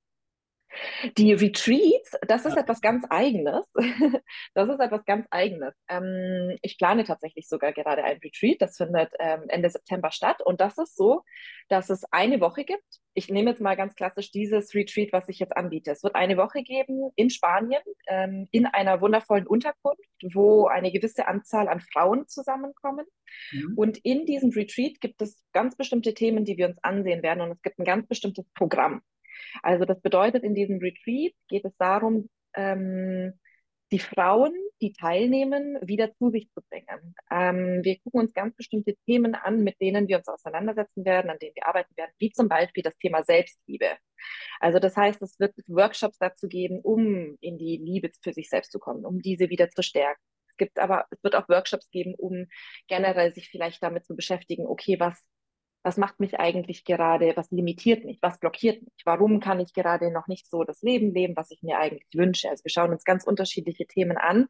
Die 1.17 1.33
Retreats, 1.33 2.17
das 2.27 2.45
ist 2.45 2.55
ja. 2.55 2.61
etwas 2.61 2.81
ganz 2.81 3.05
Eigenes. 3.09 3.65
Das 4.53 4.69
ist 4.69 4.79
etwas 4.79 5.05
ganz 5.05 5.27
Eigenes. 5.31 5.73
Ähm, 5.89 6.57
ich 6.61 6.77
plane 6.77 7.03
tatsächlich 7.03 7.47
sogar 7.47 7.73
gerade 7.73 8.03
ein 8.03 8.17
Retreat. 8.17 8.61
Das 8.61 8.77
findet 8.77 9.11
ähm, 9.19 9.43
Ende 9.49 9.69
September 9.69 10.11
statt. 10.11 10.41
Und 10.43 10.61
das 10.61 10.77
ist 10.77 10.95
so, 10.95 11.23
dass 11.67 11.89
es 11.89 12.03
eine 12.11 12.39
Woche 12.39 12.63
gibt. 12.63 12.83
Ich 13.13 13.29
nehme 13.29 13.49
jetzt 13.49 13.61
mal 13.61 13.75
ganz 13.75 13.95
klassisch 13.95 14.31
dieses 14.31 14.73
Retreat, 14.73 15.11
was 15.13 15.29
ich 15.29 15.39
jetzt 15.39 15.55
anbiete. 15.55 15.91
Es 15.91 16.03
wird 16.03 16.15
eine 16.15 16.37
Woche 16.37 16.63
geben 16.63 17.11
in 17.15 17.29
Spanien, 17.29 17.81
ähm, 18.07 18.47
in 18.51 18.65
einer 18.65 19.01
wundervollen 19.01 19.47
Unterkunft, 19.47 19.99
wo 20.33 20.67
eine 20.67 20.91
gewisse 20.91 21.27
Anzahl 21.27 21.67
an 21.67 21.81
Frauen 21.81 22.27
zusammenkommen. 22.27 23.05
Mhm. 23.51 23.73
Und 23.77 23.97
in 24.03 24.25
diesem 24.25 24.51
Retreat 24.51 25.01
gibt 25.01 25.21
es 25.21 25.41
ganz 25.53 25.75
bestimmte 25.75 26.13
Themen, 26.13 26.45
die 26.45 26.57
wir 26.57 26.67
uns 26.67 26.83
ansehen 26.83 27.23
werden. 27.23 27.41
Und 27.41 27.51
es 27.51 27.61
gibt 27.61 27.79
ein 27.79 27.85
ganz 27.85 28.07
bestimmtes 28.07 28.45
Programm. 28.53 29.01
Also 29.63 29.85
das 29.85 30.01
bedeutet, 30.01 30.43
in 30.43 30.55
diesem 30.55 30.79
Retreat 30.79 31.33
geht 31.47 31.65
es 31.65 31.75
darum, 31.77 32.29
ähm, 32.55 33.33
die 33.91 33.99
Frauen, 33.99 34.53
die 34.81 34.93
teilnehmen, 34.93 35.77
wieder 35.81 36.13
zu 36.15 36.29
sich 36.29 36.49
zu 36.51 36.61
bringen. 36.69 37.15
Ähm, 37.31 37.81
wir 37.83 37.99
gucken 37.99 38.21
uns 38.21 38.33
ganz 38.33 38.55
bestimmte 38.55 38.95
Themen 39.05 39.35
an, 39.35 39.63
mit 39.63 39.79
denen 39.79 40.07
wir 40.07 40.17
uns 40.17 40.27
auseinandersetzen 40.27 41.05
werden, 41.05 41.29
an 41.29 41.37
denen 41.39 41.55
wir 41.55 41.67
arbeiten 41.67 41.95
werden, 41.95 42.11
wie 42.17 42.31
zum 42.31 42.49
Beispiel 42.49 42.83
das 42.83 42.97
Thema 42.97 43.23
Selbstliebe. 43.23 43.97
Also 44.59 44.79
das 44.79 44.97
heißt, 44.97 45.21
es 45.21 45.39
wird 45.39 45.53
Workshops 45.67 46.17
dazu 46.17 46.47
geben, 46.47 46.79
um 46.81 47.37
in 47.41 47.57
die 47.57 47.77
Liebe 47.77 48.09
für 48.21 48.33
sich 48.33 48.49
selbst 48.49 48.71
zu 48.71 48.79
kommen, 48.79 49.05
um 49.05 49.21
diese 49.21 49.49
wieder 49.49 49.69
zu 49.69 49.83
stärken. 49.83 50.21
Es 50.49 50.57
gibt 50.57 50.79
aber, 50.79 51.05
es 51.11 51.23
wird 51.23 51.35
auch 51.35 51.47
Workshops 51.49 51.89
geben, 51.91 52.15
um 52.15 52.47
generell 52.87 53.33
sich 53.33 53.49
vielleicht 53.49 53.83
damit 53.83 54.05
zu 54.05 54.15
beschäftigen, 54.15 54.65
okay, 54.65 54.99
was 54.99 55.21
was 55.85 55.97
macht 55.97 56.19
mich 56.19 56.39
eigentlich 56.39 56.83
gerade, 56.83 57.33
was 57.35 57.51
limitiert 57.51 58.05
mich, 58.05 58.17
was 58.19 58.39
blockiert 58.39 58.81
mich, 58.81 59.03
warum 59.05 59.39
kann 59.39 59.59
ich 59.59 59.71
gerade 59.71 60.11
noch 60.11 60.27
nicht 60.27 60.49
so 60.49 60.63
das 60.63 60.81
Leben 60.81 61.13
leben, 61.13 61.37
was 61.37 61.51
ich 61.51 61.61
mir 61.61 61.77
eigentlich 61.77 62.07
wünsche. 62.15 62.49
Also 62.49 62.63
wir 62.63 62.71
schauen 62.71 62.91
uns 62.91 63.03
ganz 63.03 63.23
unterschiedliche 63.23 63.85
Themen 63.85 64.17
an. 64.17 64.47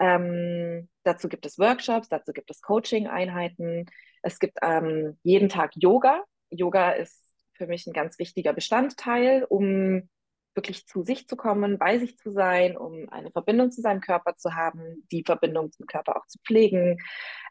Ähm, 0.00 0.88
dazu 1.04 1.28
gibt 1.28 1.46
es 1.46 1.60
Workshops, 1.60 2.08
dazu 2.08 2.32
gibt 2.32 2.50
es 2.50 2.60
Coaching-Einheiten. 2.60 3.86
Es 4.22 4.40
gibt 4.40 4.58
ähm, 4.62 5.16
jeden 5.22 5.48
Tag 5.48 5.70
Yoga. 5.76 6.24
Yoga 6.50 6.90
ist 6.90 7.22
für 7.52 7.68
mich 7.68 7.86
ein 7.86 7.92
ganz 7.92 8.18
wichtiger 8.18 8.52
Bestandteil, 8.52 9.44
um 9.44 10.08
wirklich 10.54 10.86
zu 10.86 11.02
sich 11.02 11.28
zu 11.28 11.36
kommen, 11.36 11.78
bei 11.78 11.98
sich 11.98 12.16
zu 12.18 12.30
sein, 12.30 12.76
um 12.76 13.08
eine 13.10 13.30
Verbindung 13.30 13.70
zu 13.70 13.80
seinem 13.80 14.00
Körper 14.00 14.36
zu 14.36 14.54
haben, 14.54 15.06
die 15.10 15.24
Verbindung 15.24 15.72
zum 15.72 15.86
Körper 15.86 16.16
auch 16.16 16.26
zu 16.26 16.38
pflegen. 16.40 16.98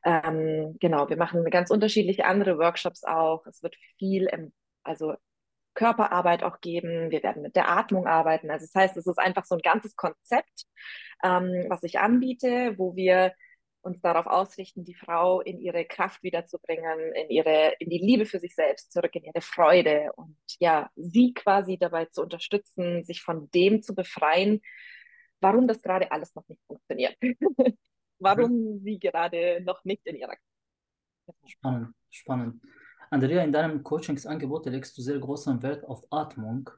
Ähm, 0.03 0.77
genau, 0.79 1.09
wir 1.09 1.17
machen 1.17 1.43
ganz 1.45 1.69
unterschiedliche 1.69 2.25
andere 2.25 2.57
Workshops 2.57 3.03
auch. 3.03 3.45
Es 3.47 3.61
wird 3.63 3.75
viel, 3.97 4.25
im, 4.25 4.53
also 4.83 5.15
Körperarbeit 5.73 6.43
auch 6.43 6.61
geben. 6.61 7.09
Wir 7.11 7.23
werden 7.23 7.41
mit 7.41 7.55
der 7.55 7.69
Atmung 7.69 8.07
arbeiten. 8.07 8.51
Also 8.51 8.65
das 8.65 8.75
heißt, 8.75 8.97
es 8.97 9.07
ist 9.07 9.19
einfach 9.19 9.45
so 9.45 9.55
ein 9.55 9.61
ganzes 9.61 9.95
Konzept, 9.95 10.65
ähm, 11.23 11.65
was 11.69 11.83
ich 11.83 11.99
anbiete, 11.99 12.75
wo 12.77 12.95
wir 12.95 13.33
uns 13.83 14.01
darauf 14.01 14.25
ausrichten, 14.25 14.83
die 14.83 14.95
Frau 14.95 15.41
in 15.41 15.59
ihre 15.59 15.85
Kraft 15.85 16.23
wiederzubringen, 16.23 17.13
in 17.13 17.29
ihre, 17.29 17.73
in 17.79 17.89
die 17.89 17.99
Liebe 17.99 18.25
für 18.25 18.39
sich 18.39 18.55
selbst 18.55 18.91
zurück, 18.91 19.15
in 19.15 19.25
ihre 19.25 19.41
Freude 19.41 20.11
und 20.15 20.37
ja, 20.59 20.89
sie 20.95 21.33
quasi 21.33 21.77
dabei 21.77 22.05
zu 22.05 22.21
unterstützen, 22.21 23.03
sich 23.03 23.21
von 23.21 23.51
dem 23.51 23.81
zu 23.81 23.93
befreien, 23.93 24.61
warum 25.41 25.67
das 25.67 25.81
gerade 25.81 26.11
alles 26.11 26.33
noch 26.35 26.47
nicht 26.47 26.61
funktioniert. 26.65 27.15
warum 28.19 28.51
mhm. 28.51 28.79
sie 28.83 28.99
gerade 28.99 29.61
noch 29.63 29.83
nicht 29.83 30.05
in 30.05 30.15
ihrer 30.15 30.35
Kraft 30.35 30.53
Spannend, 31.45 31.95
spannend. 32.09 32.61
Andrea, 33.09 33.43
in 33.43 33.51
deinem 33.51 33.83
Coachingsangebot 33.83 34.65
legst 34.65 34.97
du 34.97 35.01
sehr 35.01 35.19
großen 35.19 35.61
Wert 35.61 35.85
auf 35.85 36.05
Atmung 36.09 36.69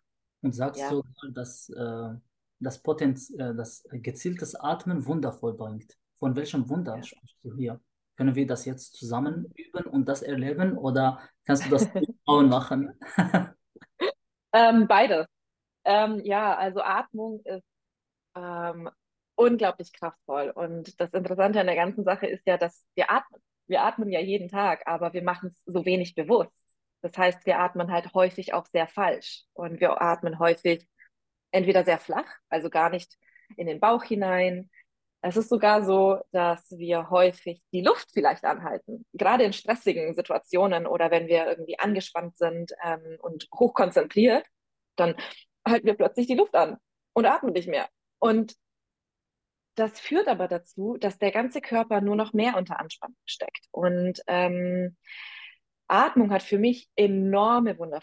und 0.41 0.53
sagst 0.53 0.81
ja. 0.81 0.89
so, 0.89 1.03
dass 1.33 1.69
äh, 1.69 2.13
das, 2.59 2.81
Potenz, 2.81 3.31
äh, 3.31 3.55
das 3.55 3.87
gezieltes 3.91 4.55
Atmen 4.55 5.05
wundervoll 5.05 5.53
bringt. 5.53 5.97
Von 6.19 6.35
welchem 6.35 6.69
Wunder 6.69 6.97
ja. 6.97 7.03
sprichst 7.03 7.43
du 7.43 7.55
hier? 7.55 7.79
Können 8.15 8.35
wir 8.35 8.47
das 8.47 8.65
jetzt 8.65 8.95
zusammen 8.95 9.51
üben 9.55 9.85
und 9.85 10.07
das 10.07 10.21
erleben 10.21 10.77
oder 10.77 11.19
kannst 11.45 11.65
du 11.65 11.69
das 11.69 11.87
Frauen 12.25 12.49
machen? 12.49 12.97
ähm, 14.53 14.87
beides. 14.87 15.27
Ähm, 15.83 16.21
ja, 16.23 16.55
also 16.55 16.81
Atmung 16.81 17.41
ist 17.43 17.63
ähm, 18.35 18.89
unglaublich 19.35 19.91
kraftvoll. 19.93 20.49
Und 20.49 20.99
das 20.99 21.13
Interessante 21.13 21.59
an 21.59 21.67
der 21.67 21.75
ganzen 21.75 22.03
Sache 22.03 22.27
ist 22.27 22.43
ja, 22.45 22.57
dass 22.57 22.85
wir 22.95 23.11
atmen. 23.11 23.41
Wir 23.67 23.83
atmen 23.83 24.11
ja 24.11 24.19
jeden 24.19 24.47
Tag, 24.47 24.83
aber 24.85 25.13
wir 25.13 25.23
machen 25.23 25.49
es 25.49 25.63
so 25.65 25.85
wenig 25.85 26.15
bewusst. 26.15 26.53
Das 27.01 27.17
heißt, 27.17 27.45
wir 27.45 27.59
atmen 27.59 27.91
halt 27.91 28.13
häufig 28.13 28.53
auch 28.53 28.65
sehr 28.67 28.87
falsch. 28.87 29.43
Und 29.53 29.79
wir 29.79 30.01
atmen 30.01 30.39
häufig 30.39 30.87
entweder 31.51 31.83
sehr 31.83 31.99
flach, 31.99 32.27
also 32.49 32.69
gar 32.69 32.89
nicht 32.89 33.17
in 33.57 33.67
den 33.67 33.79
Bauch 33.79 34.03
hinein, 34.03 34.69
es 35.27 35.37
ist 35.37 35.49
sogar 35.49 35.83
so, 35.83 36.19
dass 36.31 36.69
wir 36.77 37.09
häufig 37.09 37.59
die 37.73 37.81
Luft 37.81 38.11
vielleicht 38.13 38.43
anhalten, 38.43 39.07
gerade 39.13 39.43
in 39.43 39.53
stressigen 39.53 40.13
Situationen 40.13 40.85
oder 40.85 41.09
wenn 41.09 41.27
wir 41.27 41.47
irgendwie 41.47 41.79
angespannt 41.79 42.37
sind 42.37 42.73
ähm, 42.83 43.17
und 43.21 43.47
hochkonzentriert, 43.51 44.45
dann 44.95 45.15
halten 45.67 45.87
wir 45.87 45.95
plötzlich 45.95 46.27
die 46.27 46.35
Luft 46.35 46.53
an 46.53 46.77
und 47.13 47.25
atmen 47.25 47.53
nicht 47.53 47.67
mehr. 47.67 47.89
Und 48.19 48.53
das 49.73 49.99
führt 49.99 50.27
aber 50.27 50.47
dazu, 50.47 50.95
dass 50.99 51.17
der 51.17 51.31
ganze 51.31 51.59
Körper 51.59 52.01
nur 52.01 52.15
noch 52.15 52.33
mehr 52.33 52.55
unter 52.55 52.79
Anspannung 52.79 53.17
steckt. 53.25 53.65
Und 53.71 54.21
ähm, 54.27 54.95
Atmung 55.87 56.31
hat 56.31 56.43
für 56.43 56.59
mich 56.59 56.87
enorme 56.95 57.79
Wunder 57.79 57.99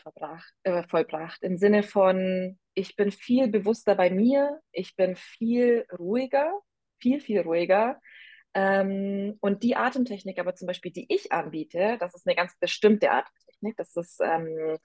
äh, 0.65 0.83
vollbracht 0.89 1.41
im 1.45 1.57
Sinne 1.57 1.85
von, 1.85 2.59
ich 2.75 2.97
bin 2.97 3.13
viel 3.13 3.47
bewusster 3.47 3.95
bei 3.95 4.11
mir, 4.11 4.61
ich 4.73 4.97
bin 4.97 5.15
viel 5.15 5.87
ruhiger, 5.97 6.53
viel, 7.03 7.21
viel 7.21 7.41
ruhiger. 7.41 8.01
Ähm, 8.55 9.37
und 9.41 9.63
die 9.63 9.77
Atemtechnik 9.77 10.39
aber 10.39 10.55
zum 10.55 10.67
Beispiel, 10.67 10.93
die 10.93 11.07
ich 11.09 11.33
anbiete, 11.33 11.97
das 11.99 12.15
ist 12.15 12.27
eine 12.27 12.37
ganz 12.37 12.57
bestimmte 12.59 13.11
Atemtechnik. 13.11 13.77
Das 13.77 13.97
ist 13.97 14.21
ähm, 14.23 14.79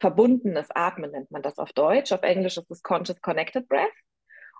verbundenes 0.00 0.68
Atmen, 0.70 1.12
nennt 1.12 1.30
man 1.30 1.42
das 1.42 1.58
auf 1.58 1.72
Deutsch. 1.72 2.12
Auf 2.12 2.22
Englisch 2.22 2.56
ist 2.58 2.70
es 2.70 2.82
Conscious 2.82 3.20
Connected 3.20 3.68
Breath. 3.68 3.88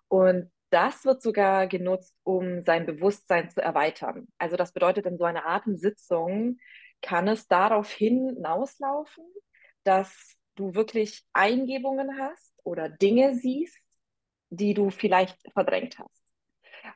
Und 0.08 0.50
das 0.70 1.04
wird 1.04 1.22
sogar 1.22 1.66
genutzt, 1.66 2.14
um 2.24 2.62
sein 2.62 2.86
Bewusstsein 2.86 3.50
zu 3.50 3.60
erweitern. 3.60 4.28
Also 4.38 4.56
das 4.56 4.72
bedeutet, 4.72 5.06
in 5.06 5.18
so 5.18 5.24
einer 5.24 5.46
Atemsitzung 5.46 6.58
kann 7.02 7.28
es 7.28 7.46
darauf 7.46 7.90
hinauslaufen, 7.90 9.24
dass 9.84 10.36
du 10.56 10.74
wirklich 10.74 11.24
Eingebungen 11.32 12.18
hast 12.18 12.54
oder 12.64 12.88
Dinge 12.88 13.34
siehst, 13.34 13.78
die 14.50 14.74
du 14.74 14.90
vielleicht 14.90 15.38
verdrängt 15.52 15.98
hast. 15.98 16.25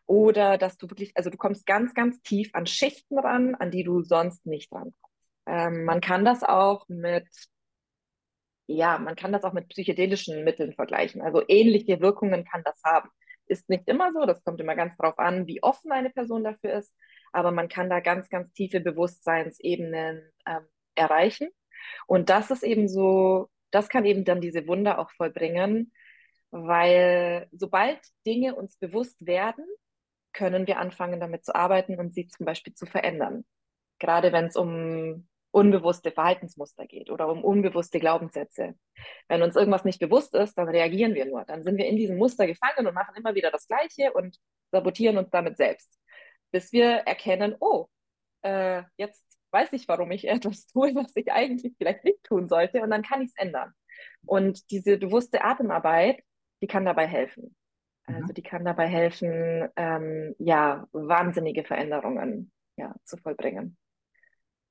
Oder 0.06 0.58
dass 0.58 0.76
du 0.76 0.88
wirklich, 0.88 1.12
also 1.16 1.30
du 1.30 1.36
kommst 1.36 1.66
ganz, 1.66 1.94
ganz 1.94 2.20
tief 2.22 2.50
an 2.52 2.66
Schichten 2.66 3.18
ran, 3.18 3.54
an 3.54 3.70
die 3.70 3.84
du 3.84 4.02
sonst 4.02 4.46
nicht 4.46 4.72
rankommst. 4.72 4.96
Ähm, 5.46 5.84
man 5.84 6.00
kann 6.00 6.24
das 6.24 6.42
auch 6.42 6.88
mit, 6.88 7.26
ja, 8.66 8.98
man 8.98 9.16
kann 9.16 9.32
das 9.32 9.44
auch 9.44 9.52
mit 9.52 9.68
psychedelischen 9.68 10.44
Mitteln 10.44 10.72
vergleichen. 10.74 11.22
Also 11.22 11.42
ähnliche 11.48 12.00
Wirkungen 12.00 12.44
kann 12.44 12.62
das 12.64 12.80
haben. 12.84 13.10
Ist 13.46 13.68
nicht 13.68 13.88
immer 13.88 14.12
so, 14.12 14.26
das 14.26 14.44
kommt 14.44 14.60
immer 14.60 14.76
ganz 14.76 14.96
drauf 14.96 15.18
an, 15.18 15.46
wie 15.46 15.62
offen 15.62 15.90
eine 15.90 16.10
Person 16.10 16.44
dafür 16.44 16.74
ist, 16.74 16.94
aber 17.32 17.50
man 17.50 17.68
kann 17.68 17.90
da 17.90 18.00
ganz, 18.00 18.28
ganz 18.28 18.52
tiefe 18.52 18.80
Bewusstseinsebenen 18.80 20.22
ähm, 20.46 20.66
erreichen. 20.94 21.48
Und 22.06 22.30
das 22.30 22.50
ist 22.50 22.62
eben 22.62 22.88
so, 22.88 23.48
das 23.70 23.88
kann 23.88 24.04
eben 24.04 24.24
dann 24.24 24.40
diese 24.40 24.66
Wunder 24.66 24.98
auch 24.98 25.10
vollbringen, 25.12 25.92
weil 26.50 27.48
sobald 27.52 28.00
Dinge 28.26 28.54
uns 28.54 28.76
bewusst 28.76 29.24
werden, 29.24 29.64
können 30.32 30.66
wir 30.66 30.78
anfangen, 30.78 31.20
damit 31.20 31.44
zu 31.44 31.54
arbeiten 31.54 31.98
und 31.98 32.14
sie 32.14 32.28
zum 32.28 32.46
Beispiel 32.46 32.74
zu 32.74 32.86
verändern. 32.86 33.44
Gerade 33.98 34.32
wenn 34.32 34.46
es 34.46 34.56
um 34.56 35.28
unbewusste 35.52 36.12
Verhaltensmuster 36.12 36.86
geht 36.86 37.10
oder 37.10 37.28
um 37.28 37.42
unbewusste 37.44 37.98
Glaubenssätze. 37.98 38.74
Wenn 39.28 39.42
uns 39.42 39.56
irgendwas 39.56 39.84
nicht 39.84 39.98
bewusst 39.98 40.34
ist, 40.34 40.56
dann 40.56 40.68
reagieren 40.68 41.14
wir 41.14 41.24
nur. 41.24 41.44
Dann 41.44 41.64
sind 41.64 41.76
wir 41.76 41.86
in 41.86 41.96
diesem 41.96 42.18
Muster 42.18 42.46
gefangen 42.46 42.86
und 42.86 42.94
machen 42.94 43.16
immer 43.16 43.34
wieder 43.34 43.50
das 43.50 43.66
Gleiche 43.66 44.12
und 44.12 44.38
sabotieren 44.70 45.18
uns 45.18 45.30
damit 45.30 45.56
selbst, 45.56 45.98
bis 46.52 46.72
wir 46.72 46.88
erkennen, 46.88 47.56
oh, 47.58 47.86
äh, 48.42 48.82
jetzt 48.96 49.24
weiß 49.50 49.72
ich, 49.72 49.88
warum 49.88 50.10
ich 50.12 50.28
etwas 50.28 50.66
tue, 50.66 50.94
was 50.94 51.14
ich 51.16 51.32
eigentlich 51.32 51.74
vielleicht 51.76 52.04
nicht 52.04 52.22
tun 52.22 52.46
sollte 52.46 52.82
und 52.82 52.90
dann 52.90 53.02
kann 53.02 53.22
ich 53.22 53.30
es 53.30 53.36
ändern. 53.36 53.72
Und 54.24 54.70
diese 54.70 54.96
bewusste 54.96 55.42
Atemarbeit, 55.44 56.22
die 56.60 56.66
kann 56.66 56.84
dabei 56.84 57.06
helfen. 57.06 57.54
Also 58.04 58.28
mhm. 58.28 58.34
die 58.34 58.42
kann 58.42 58.64
dabei 58.64 58.88
helfen, 58.88 59.68
ähm, 59.76 60.34
ja, 60.38 60.86
wahnsinnige 60.92 61.64
Veränderungen 61.64 62.50
ja, 62.76 62.94
zu 63.04 63.16
vollbringen. 63.16 63.76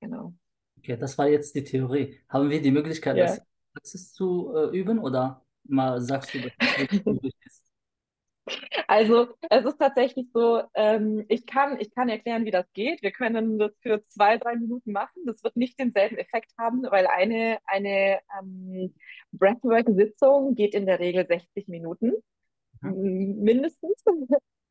Genau. 0.01 0.33
Okay, 0.77 0.97
das 0.97 1.17
war 1.17 1.27
jetzt 1.27 1.55
die 1.55 1.63
Theorie. 1.63 2.19
Haben 2.29 2.49
wir 2.49 2.61
die 2.61 2.71
Möglichkeit, 2.71 3.17
ja. 3.17 3.25
das 3.25 3.41
Praxis 3.73 4.13
zu 4.13 4.53
äh, 4.55 4.77
üben 4.77 4.99
oder 4.99 5.45
mal 5.63 6.01
sagst 6.01 6.33
du, 6.33 6.39
dass 6.39 6.51
das 6.57 7.05
möglich 7.05 7.35
ist? 7.45 7.68
Also 8.87 9.27
es 9.49 9.65
ist 9.65 9.77
tatsächlich 9.77 10.27
so, 10.33 10.63
ähm, 10.73 11.25
ich, 11.29 11.45
kann, 11.45 11.79
ich 11.79 11.93
kann 11.93 12.09
erklären, 12.09 12.45
wie 12.45 12.51
das 12.51 12.71
geht. 12.73 13.01
Wir 13.01 13.11
können 13.11 13.59
das 13.59 13.71
für 13.81 14.03
zwei, 14.07 14.37
drei 14.37 14.55
Minuten 14.55 14.91
machen. 14.91 15.23
Das 15.25 15.43
wird 15.43 15.55
nicht 15.55 15.79
denselben 15.79 16.17
Effekt 16.17 16.51
haben, 16.57 16.83
weil 16.83 17.07
eine, 17.07 17.59
eine 17.65 18.19
ähm, 18.39 18.93
Breathwork-Sitzung 19.31 20.55
geht 20.55 20.73
in 20.73 20.85
der 20.85 20.99
Regel 20.99 21.27
60 21.27 21.67
Minuten 21.67 22.13
mhm. 22.81 23.37
mindestens. 23.41 24.03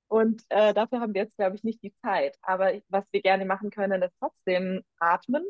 Und 0.09 0.43
äh, 0.49 0.73
dafür 0.73 1.01
haben 1.01 1.15
wir 1.15 1.23
jetzt, 1.23 1.37
glaube 1.37 1.57
ich, 1.57 1.65
nicht 1.65 1.83
die 1.83 1.95
Zeit. 2.03 2.37
Aber 2.43 2.73
was 2.89 3.05
wir 3.13 3.21
gerne 3.21 3.45
machen 3.45 3.71
können, 3.71 4.03
ist 4.03 4.15
trotzdem 4.19 4.83
atmen. 4.99 5.45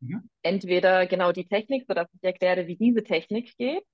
Mhm. 0.00 0.28
Entweder 0.42 1.06
genau 1.06 1.32
die 1.32 1.48
Technik, 1.48 1.84
sodass 1.86 2.08
ich 2.14 2.22
erkläre, 2.22 2.66
wie 2.66 2.76
diese 2.76 3.02
Technik 3.02 3.56
geht. 3.56 3.84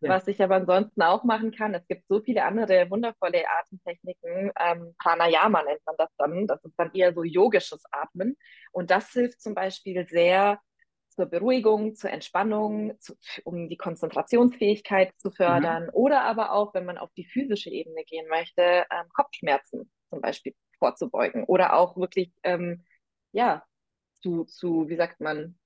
Ja. 0.00 0.10
Was 0.10 0.28
ich 0.28 0.42
aber 0.42 0.56
ansonsten 0.56 1.02
auch 1.02 1.24
machen 1.24 1.50
kann, 1.50 1.74
es 1.74 1.86
gibt 1.86 2.06
so 2.08 2.20
viele 2.20 2.44
andere 2.44 2.90
wundervolle 2.90 3.44
Atemtechniken. 3.48 4.52
Ähm, 4.58 4.94
Pranayama 4.98 5.62
nennt 5.62 5.80
man 5.86 5.96
das 5.98 6.10
dann. 6.18 6.46
Das 6.46 6.62
ist 6.64 6.74
dann 6.76 6.92
eher 6.92 7.14
so 7.14 7.24
yogisches 7.24 7.82
Atmen. 7.90 8.36
Und 8.72 8.90
das 8.90 9.10
hilft 9.12 9.40
zum 9.40 9.54
Beispiel 9.54 10.06
sehr, 10.06 10.60
zur 11.16 11.26
Beruhigung, 11.26 11.94
zur 11.94 12.10
Entspannung, 12.10 13.00
zu, 13.00 13.14
um 13.44 13.68
die 13.68 13.78
Konzentrationsfähigkeit 13.78 15.12
zu 15.16 15.30
fördern 15.30 15.84
mhm. 15.84 15.90
oder 15.94 16.22
aber 16.22 16.52
auch, 16.52 16.74
wenn 16.74 16.84
man 16.84 16.98
auf 16.98 17.10
die 17.16 17.24
physische 17.24 17.70
Ebene 17.70 18.04
gehen 18.04 18.28
möchte, 18.28 18.84
ähm, 18.90 19.08
Kopfschmerzen 19.14 19.90
zum 20.10 20.20
Beispiel 20.20 20.54
vorzubeugen 20.78 21.44
oder 21.44 21.74
auch 21.74 21.96
wirklich, 21.96 22.32
ähm, 22.42 22.84
ja, 23.32 23.64
zu, 24.26 24.44
zu, 24.44 24.88
wie 24.88 24.96
sagt 24.96 25.20
man, 25.20 25.56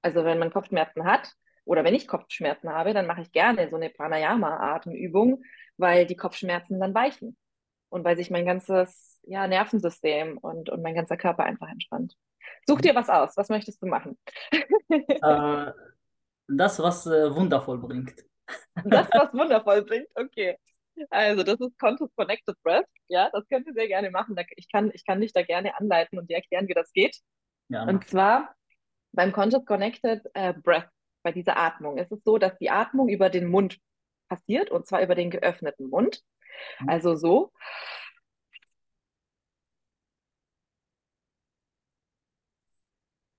also 0.00 0.24
wenn 0.24 0.38
man 0.38 0.50
Kopfschmerzen 0.50 1.04
hat 1.04 1.32
oder 1.64 1.84
wenn 1.84 1.94
ich 1.94 2.08
Kopfschmerzen 2.08 2.70
habe, 2.70 2.94
dann 2.94 3.06
mache 3.06 3.20
ich 3.20 3.32
gerne 3.32 3.68
so 3.68 3.76
eine 3.76 3.90
Pranayama-Atemübung, 3.90 5.42
weil 5.76 6.06
die 6.06 6.16
Kopfschmerzen 6.16 6.80
dann 6.80 6.94
weichen 6.94 7.36
und 7.90 8.04
weil 8.04 8.16
sich 8.16 8.30
mein 8.30 8.46
ganzes 8.46 9.20
ja, 9.24 9.46
Nervensystem 9.46 10.38
und, 10.38 10.70
und 10.70 10.82
mein 10.82 10.94
ganzer 10.94 11.18
Körper 11.18 11.44
einfach 11.44 11.68
entspannt. 11.68 12.16
Such 12.66 12.80
dir 12.80 12.94
was 12.94 13.10
aus. 13.10 13.36
Was 13.36 13.50
möchtest 13.50 13.82
du 13.82 13.86
machen? 13.86 14.18
Äh, 15.22 15.72
das, 16.48 16.78
was 16.78 17.06
äh, 17.06 17.34
wundervoll 17.34 17.78
bringt. 17.78 18.14
das, 18.84 19.08
was 19.12 19.32
wundervoll 19.32 19.82
bringt? 19.82 20.08
Okay. 20.14 20.58
Also, 21.08 21.42
das 21.44 21.58
ist 21.60 21.78
Conscious 21.78 22.10
Connected 22.14 22.60
Breath. 22.62 22.84
Ja, 23.08 23.30
das 23.32 23.48
könnt 23.48 23.66
ihr 23.66 23.72
sehr 23.72 23.88
gerne 23.88 24.10
machen. 24.10 24.36
Ich 24.56 24.70
kann, 24.70 24.90
ich 24.92 25.06
kann 25.06 25.20
dich 25.20 25.32
da 25.32 25.42
gerne 25.42 25.78
anleiten 25.78 26.18
und 26.18 26.28
dir 26.28 26.36
erklären, 26.36 26.68
wie 26.68 26.74
das 26.74 26.92
geht. 26.92 27.22
Ja, 27.72 27.84
und 27.84 28.06
zwar 28.06 28.54
beim 29.12 29.32
Conscious 29.32 29.64
Connected 29.64 30.26
äh, 30.34 30.52
Breath, 30.52 30.90
bei 31.22 31.32
dieser 31.32 31.56
Atmung, 31.56 31.96
ist 31.96 32.12
es 32.12 32.22
so, 32.22 32.36
dass 32.36 32.56
die 32.58 32.68
Atmung 32.68 33.08
über 33.08 33.30
den 33.30 33.46
Mund 33.46 33.78
passiert 34.28 34.70
und 34.70 34.86
zwar 34.86 35.02
über 35.02 35.14
den 35.14 35.30
geöffneten 35.30 35.88
Mund. 35.88 36.22
Mhm. 36.80 36.88
Also 36.90 37.14
so. 37.16 37.50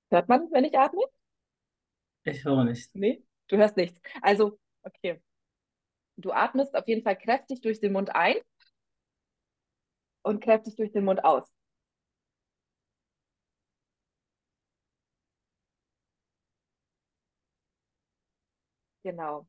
Hört 0.09 0.27
man, 0.29 0.49
wenn 0.51 0.65
ich 0.65 0.77
atme? 0.77 1.03
Ich 2.23 2.43
höre 2.43 2.63
nicht. 2.63 2.89
Nee, 2.95 3.23
du 3.49 3.57
hörst 3.57 3.77
nichts. 3.77 3.99
Also, 4.21 4.59
okay. 4.81 5.21
Du 6.17 6.31
atmest 6.31 6.75
auf 6.75 6.87
jeden 6.87 7.03
Fall 7.03 7.17
kräftig 7.17 7.61
durch 7.61 7.79
den 7.79 7.93
Mund 7.93 8.15
ein 8.15 8.35
und 10.23 10.43
kräftig 10.43 10.75
durch 10.75 10.91
den 10.91 11.05
Mund 11.05 11.23
aus. 11.23 11.51
Genau. 19.03 19.47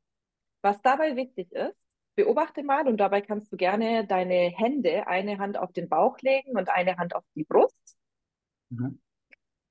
Was 0.61 0.81
dabei 0.81 1.15
wichtig 1.15 1.51
ist, 1.51 1.77
beobachte 2.15 2.63
mal 2.63 2.87
und 2.87 2.97
dabei 2.97 3.21
kannst 3.21 3.51
du 3.51 3.57
gerne 3.57 4.05
deine 4.07 4.49
Hände, 4.49 5.07
eine 5.07 5.37
Hand 5.37 5.57
auf 5.57 5.71
den 5.73 5.89
Bauch 5.89 6.17
legen 6.19 6.57
und 6.57 6.69
eine 6.69 6.97
Hand 6.97 7.15
auf 7.15 7.23
die 7.35 7.43
Brust. 7.43 7.97
Mhm. 8.69 9.01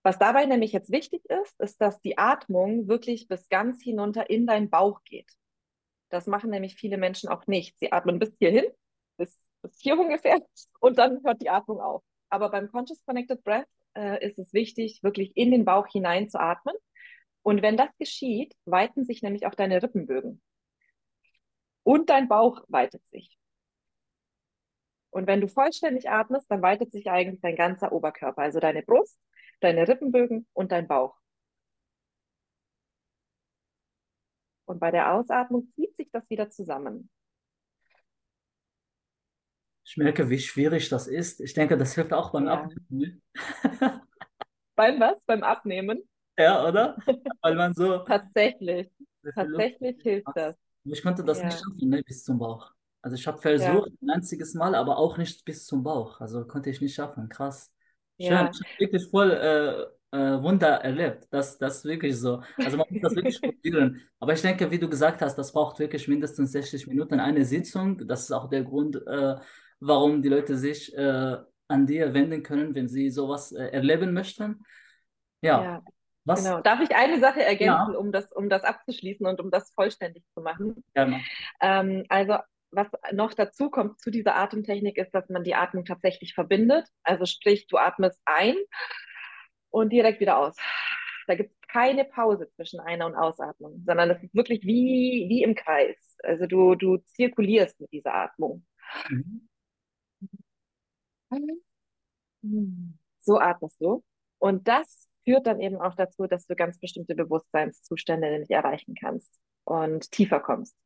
Was 0.03 0.19
dabei 0.19 0.45
nämlich 0.45 0.73
jetzt 0.73 0.93
wichtig 0.93 1.25
ist, 1.31 1.59
ist, 1.61 1.81
dass 1.81 2.01
die 2.01 2.19
Atmung 2.19 2.89
wirklich 2.89 3.27
bis 3.27 3.49
ganz 3.49 3.83
hinunter 3.83 4.29
in 4.29 4.47
deinen 4.47 4.69
Bauch 4.69 5.03
geht. 5.05 5.33
Das 6.11 6.27
machen 6.27 6.51
nämlich 6.51 6.75
viele 6.77 6.99
Menschen 6.99 7.31
auch 7.31 7.47
nicht. 7.47 7.79
Sie 7.79 7.91
atmen 7.91 8.19
bis 8.19 8.37
hierhin, 8.39 8.67
bis, 9.17 9.39
bis 9.63 9.81
hier 9.81 9.99
ungefähr, 9.99 10.43
und 10.81 10.99
dann 10.99 11.25
hört 11.25 11.41
die 11.41 11.49
Atmung 11.49 11.81
auf. 11.81 12.03
Aber 12.29 12.51
beim 12.51 12.71
Conscious 12.71 13.03
Connected 13.07 13.43
Breath 13.43 13.67
äh, 13.97 14.25
ist 14.27 14.39
es 14.39 14.53
wichtig, 14.53 15.03
wirklich 15.03 15.35
in 15.37 15.51
den 15.51 15.65
Bauch 15.65 15.87
hinein 15.87 16.29
zu 16.29 16.39
atmen. 16.39 16.75
Und 17.45 17.61
wenn 17.61 17.77
das 17.77 17.91
geschieht, 17.99 18.57
weiten 18.65 19.05
sich 19.05 19.23
nämlich 19.23 19.47
auch 19.47 19.55
deine 19.55 19.83
Rippenbögen. 19.83 20.41
Und 21.83 22.09
dein 22.09 22.27
Bauch 22.27 22.65
weitet 22.69 23.07
sich. 23.09 23.39
Und 25.11 25.27
wenn 25.27 25.43
du 25.43 25.49
vollständig 25.49 26.09
atmest, 26.09 26.51
dann 26.51 26.63
weitet 26.63 26.91
sich 26.91 27.11
eigentlich 27.11 27.43
dein 27.43 27.55
ganzer 27.55 27.93
Oberkörper, 27.93 28.41
also 28.41 28.61
deine 28.61 28.83
Brust, 28.83 29.21
deine 29.61 29.87
Rippenbögen 29.87 30.47
und 30.55 30.73
dein 30.73 30.89
Bauch. 30.89 31.17
Und 34.65 34.81
bei 34.81 34.91
der 34.91 35.13
Ausatmung 35.13 35.71
zieht 35.75 35.95
sich 35.97 36.11
das 36.11 36.29
wieder 36.31 36.49
zusammen. 36.49 37.11
Ich 39.85 39.99
merke, 39.99 40.31
wie 40.31 40.39
schwierig 40.39 40.89
das 40.89 41.07
ist. 41.07 41.41
Ich 41.41 41.53
denke, 41.53 41.77
das 41.77 41.95
hilft 41.95 42.15
auch 42.15 42.33
beim 42.33 42.47
ja. 42.47 42.55
Abnehmen. 42.55 43.23
beim 44.75 44.99
was? 44.99 45.23
Beim 45.27 45.43
Abnehmen? 45.43 46.09
Ja, 46.39 46.67
oder? 46.67 46.97
Weil 47.43 47.55
man 47.55 47.75
so. 47.75 47.99
Tatsächlich. 48.07 48.91
Tatsächlich 49.35 50.03
hilft 50.03 50.29
das. 50.35 50.57
Ich 50.85 51.03
konnte 51.03 51.25
das 51.25 51.39
ja. 51.39 51.47
nicht 51.47 51.59
schaffen, 51.59 51.89
ne, 51.89 52.03
bis 52.03 52.25
zum 52.25 52.39
Bauch. 52.39 52.71
Also 53.01 53.17
ich 53.17 53.27
habe 53.27 53.39
versucht, 53.39 53.91
ja. 53.91 53.97
ein 54.03 54.11
einziges 54.11 54.55
Mal, 54.55 54.75
aber 54.75 54.99
auch 54.99 55.19
nicht 55.19 55.45
bis 55.45 55.67
zum 55.67 55.83
Bauch. 55.83 56.21
Also 56.21 56.47
konnte 56.47 56.71
ich 56.71 56.81
nicht 56.81 56.95
schaffen. 56.95 57.29
Krass. 57.29 57.71
Schön, 58.21 58.31
ja. 58.31 58.51
ich 58.51 58.61
habe 58.61 58.79
wirklich 58.79 59.07
voll 59.11 59.31
äh, 59.31 60.17
äh, 60.17 60.43
Wunder 60.43 60.69
erlebt. 60.69 61.27
Das, 61.31 61.59
das 61.59 61.79
ist 61.79 61.85
wirklich 61.85 62.17
so. 62.17 62.43
Also 62.57 62.77
man 62.77 62.87
muss 62.89 63.03
das 63.03 63.17
wirklich 63.17 63.41
probieren. 63.41 64.01
Aber 64.21 64.33
ich 64.33 64.43
denke, 64.43 64.71
wie 64.71 64.79
du 64.79 64.89
gesagt 64.89 65.23
hast, 65.23 65.37
das 65.37 65.53
braucht 65.53 65.79
wirklich 65.79 66.07
mindestens 66.09 66.53
60 66.53 66.87
Minuten 66.87 67.21
eine 67.21 67.45
Sitzung. 67.45 67.99
Das 68.07 68.23
ist 68.23 68.33
auch 68.33 68.49
der 68.49 68.63
Grund, 68.63 68.97
äh, 69.07 69.37
warum 69.81 70.23
die 70.23 70.29
Leute 70.29 70.57
sich 70.57 70.95
äh, 70.97 71.37
an 71.69 71.87
dir 71.87 72.15
wenden 72.15 72.43
können, 72.43 72.75
wenn 72.75 72.89
sie 72.89 73.11
sowas 73.11 73.53
äh, 73.53 73.67
erleben 73.67 74.13
möchten. 74.13 74.65
Ja. 75.43 75.63
ja. 75.63 75.85
Was? 76.25 76.43
Genau. 76.43 76.61
Darf 76.61 76.81
ich 76.81 76.95
eine 76.95 77.21
Sache 77.21 77.43
ergänzen, 77.45 77.93
ja. 77.93 77.99
um, 77.99 78.11
das, 78.11 78.33
um 78.33 78.49
das 78.49 78.65
abzuschließen 78.65 79.27
und 79.27 79.41
um 79.41 79.51
das 79.51 79.73
vollständig 79.75 80.25
zu 80.33 80.41
machen? 80.41 80.83
Gerne. 80.95 81.21
Ähm, 81.61 82.05
also 82.09 82.39
was 82.71 82.89
noch 83.13 83.35
dazu 83.35 83.71
kommt 83.71 84.01
zu 84.01 84.11
dieser 84.11 84.37
Atemtechnik, 84.37 84.97
ist, 84.97 85.15
dass 85.15 85.29
man 85.29 85.45
die 85.45 85.55
Atmung 85.55 85.85
tatsächlich 85.85 86.35
verbindet. 86.35 86.89
Also 87.03 87.25
sprich, 87.27 87.67
du 87.69 87.77
atmest 87.77 88.21
ein 88.25 88.57
und 89.71 89.93
direkt 89.93 90.21
wieder 90.21 90.39
aus. 90.39 90.57
da 91.27 91.35
gibt 91.35 91.53
es 91.53 91.69
keine 91.69 92.05
Pause 92.05 92.49
zwischen 92.57 92.81
Einer- 92.81 93.07
und 93.07 93.17
Ausatmung, 93.17 93.83
sondern 93.87 94.09
das 94.09 94.23
ist 94.23 94.35
wirklich 94.35 94.63
wie, 94.63 95.27
wie 95.29 95.43
im 95.43 95.55
Kreis. 95.55 96.17
Also 96.23 96.47
du, 96.47 96.75
du 96.75 96.99
zirkulierst 96.99 97.81
mit 97.81 97.93
dieser 97.93 98.15
Atmung. 98.15 98.65
Mhm. 99.09 99.49
So 103.21 103.39
atmest 103.39 103.81
du. 103.81 104.05
Und 104.39 104.69
das 104.69 105.09
führt 105.25 105.47
dann 105.47 105.61
eben 105.61 105.77
auch 105.77 105.95
dazu, 105.95 106.27
dass 106.27 106.47
du 106.47 106.55
ganz 106.55 106.79
bestimmte 106.79 107.15
Bewusstseinszustände 107.15 108.31
nämlich 108.31 108.51
erreichen 108.51 108.95
kannst 108.99 109.35
und 109.65 110.11
tiefer 110.11 110.41
kommst. 110.41 110.77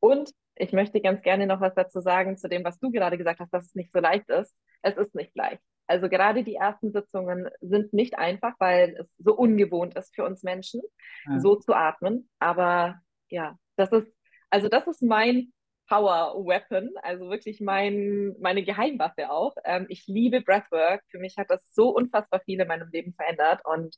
Und 0.00 0.30
ich 0.56 0.72
möchte 0.72 1.00
ganz 1.00 1.22
gerne 1.22 1.46
noch 1.46 1.60
was 1.60 1.74
dazu 1.74 2.00
sagen 2.00 2.36
zu 2.36 2.48
dem, 2.48 2.64
was 2.64 2.78
du 2.78 2.90
gerade 2.90 3.18
gesagt 3.18 3.40
hast, 3.40 3.52
dass 3.52 3.66
es 3.66 3.74
nicht 3.74 3.92
so 3.92 4.00
leicht 4.00 4.28
ist. 4.28 4.54
Es 4.82 4.96
ist 4.96 5.14
nicht 5.14 5.34
leicht. 5.34 5.62
Also 5.86 6.08
gerade 6.08 6.44
die 6.44 6.54
ersten 6.54 6.92
Sitzungen 6.92 7.48
sind 7.60 7.92
nicht 7.92 8.18
einfach, 8.18 8.54
weil 8.58 8.96
es 8.98 9.06
so 9.18 9.34
ungewohnt 9.34 9.94
ist 9.94 10.14
für 10.14 10.24
uns 10.24 10.42
Menschen, 10.42 10.80
ja. 11.26 11.40
so 11.40 11.56
zu 11.56 11.74
atmen. 11.74 12.28
Aber 12.38 13.00
ja, 13.28 13.56
das 13.76 13.90
ist, 13.92 14.12
also 14.50 14.68
das 14.68 14.86
ist 14.86 15.02
mein 15.02 15.52
Power 15.92 16.34
Weapon, 16.46 16.88
also 17.02 17.28
wirklich 17.28 17.60
mein, 17.60 18.34
meine 18.40 18.64
Geheimwaffe 18.64 19.30
auch. 19.30 19.54
Ähm, 19.62 19.84
ich 19.90 20.06
liebe 20.06 20.40
Breathwork. 20.40 21.02
Für 21.08 21.18
mich 21.18 21.36
hat 21.36 21.50
das 21.50 21.62
so 21.74 21.90
unfassbar 21.90 22.40
viel 22.46 22.58
in 22.58 22.66
meinem 22.66 22.88
Leben 22.88 23.12
verändert 23.12 23.60
und 23.66 23.94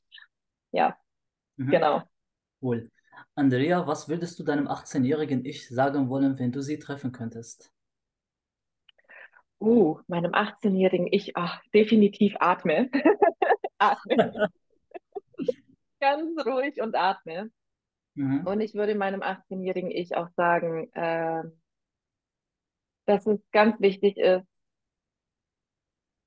ja, 0.73 0.97
mhm. 1.55 1.69
genau. 1.69 2.03
Cool. 2.61 2.91
Andrea, 3.33 3.87
was 3.87 4.09
würdest 4.09 4.37
du 4.37 4.43
deinem 4.43 4.67
18-jährigen 4.67 5.45
Ich 5.45 5.69
sagen 5.69 6.09
wollen, 6.09 6.37
wenn 6.37 6.51
du 6.51 6.59
sie 6.59 6.79
treffen 6.79 7.13
könntest? 7.13 7.71
Uh, 9.61 9.97
meinem 10.07 10.33
18-jährigen 10.33 11.07
Ich, 11.09 11.37
ach, 11.37 11.61
definitiv 11.73 12.35
atme. 12.41 12.89
atme. 13.77 14.49
Ganz 16.01 16.45
ruhig 16.45 16.81
und 16.81 16.93
atme. 16.93 17.51
Mhm. 18.15 18.45
Und 18.45 18.59
ich 18.59 18.73
würde 18.73 18.95
meinem 18.95 19.21
18-jährigen 19.21 19.91
Ich 19.91 20.17
auch 20.17 20.27
sagen, 20.35 20.91
äh, 20.91 21.43
dass 23.05 23.25
es 23.27 23.39
ganz 23.51 23.79
wichtig 23.79 24.17
ist, 24.17 24.45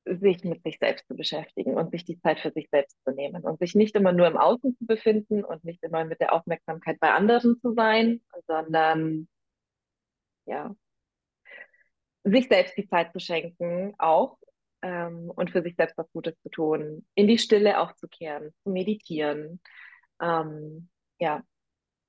sich 0.05 0.43
mit 0.45 0.63
sich 0.63 0.79
selbst 0.79 1.07
zu 1.07 1.15
beschäftigen 1.15 1.77
und 1.77 1.91
sich 1.91 2.05
die 2.05 2.19
Zeit 2.21 2.41
für 2.41 2.51
sich 2.53 2.69
selbst 2.71 2.97
zu 3.05 3.13
nehmen 3.13 3.43
und 3.43 3.59
sich 3.59 3.75
nicht 3.75 3.95
immer 3.95 4.13
nur 4.13 4.27
im 4.27 4.37
Außen 4.37 4.77
zu 4.77 4.87
befinden 4.87 5.45
und 5.45 5.65
nicht 5.65 5.83
immer 5.83 6.05
mit 6.05 6.21
der 6.21 6.33
Aufmerksamkeit 6.33 6.99
bei 7.01 7.11
anderen 7.13 7.61
zu 7.61 7.75
sein, 7.75 8.23
sondern 8.47 9.29
ja, 10.47 10.75
sich 12.25 12.49
selbst 12.49 12.77
die 12.77 12.89
Zeit 12.89 13.13
zu 13.13 13.21
schenken 13.21 13.95
auch 13.99 14.39
ähm, 14.83 15.31
und 15.35 15.51
für 15.51 15.63
sich 15.63 15.75
selbst 15.77 15.97
was 15.99 16.11
Gutes 16.13 16.35
zu 16.43 16.49
tun, 16.51 17.07
in 17.15 17.29
die 17.29 17.39
Stille 17.39 17.81
aufzukehren, 17.81 18.53
zu 18.63 18.71
meditieren. 18.71 19.61
Ähm, 20.21 20.89
ja. 21.19 21.43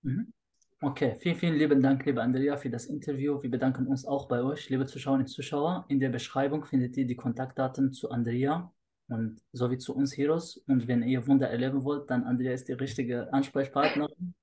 Mhm. 0.01 0.33
Okay, 0.81 1.17
vielen, 1.19 1.35
vielen 1.35 1.55
lieben 1.55 1.81
Dank, 1.81 2.05
liebe 2.05 2.21
Andrea, 2.21 2.55
für 2.55 2.69
das 2.69 2.85
Interview. 2.85 3.43
Wir 3.43 3.51
bedanken 3.51 3.85
uns 3.87 4.05
auch 4.05 4.29
bei 4.29 4.41
euch, 4.41 4.69
liebe 4.69 4.85
Zuschauerinnen 4.85 5.25
und 5.25 5.27
Zuschauer. 5.27 5.85
In 5.89 5.99
der 5.99 6.07
Beschreibung 6.07 6.63
findet 6.63 6.95
ihr 6.95 7.05
die 7.05 7.17
Kontaktdaten 7.17 7.91
zu 7.91 8.11
Andrea 8.11 8.71
und 9.09 9.41
sowie 9.51 9.77
zu 9.77 9.93
uns 9.93 10.15
Heroes. 10.17 10.55
Und 10.67 10.87
wenn 10.87 11.03
ihr 11.03 11.27
Wunder 11.27 11.49
erleben 11.49 11.83
wollt, 11.83 12.09
dann 12.09 12.23
Andrea 12.23 12.53
ist 12.53 12.69
die 12.69 12.73
richtige 12.73 13.31
Ansprechpartnerin. 13.33 14.33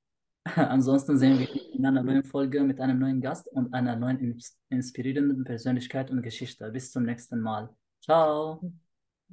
Ansonsten 0.45 1.17
sehen 1.17 1.39
wir 1.39 1.51
uns 1.51 1.63
in 1.73 1.87
einer 1.87 2.03
neuen 2.03 2.25
Folge 2.25 2.63
mit 2.65 2.81
einem 2.81 2.99
neuen 2.99 3.23
Gast 3.23 3.49
und 3.49 3.73
einer 3.73 3.97
neuen 3.97 4.39
inspirierenden 4.69 5.43
Persönlichkeit 5.43 6.11
und 6.11 6.21
Geschichte. 6.21 6.71
Bis 6.71 6.93
zum 6.93 7.05
nächsten 7.05 7.41
Mal. 7.41 7.75
Ciao. 8.03 8.61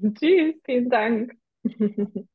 Tschüss, 0.01 0.55
vielen 0.63 0.89
Dank. 0.89 1.33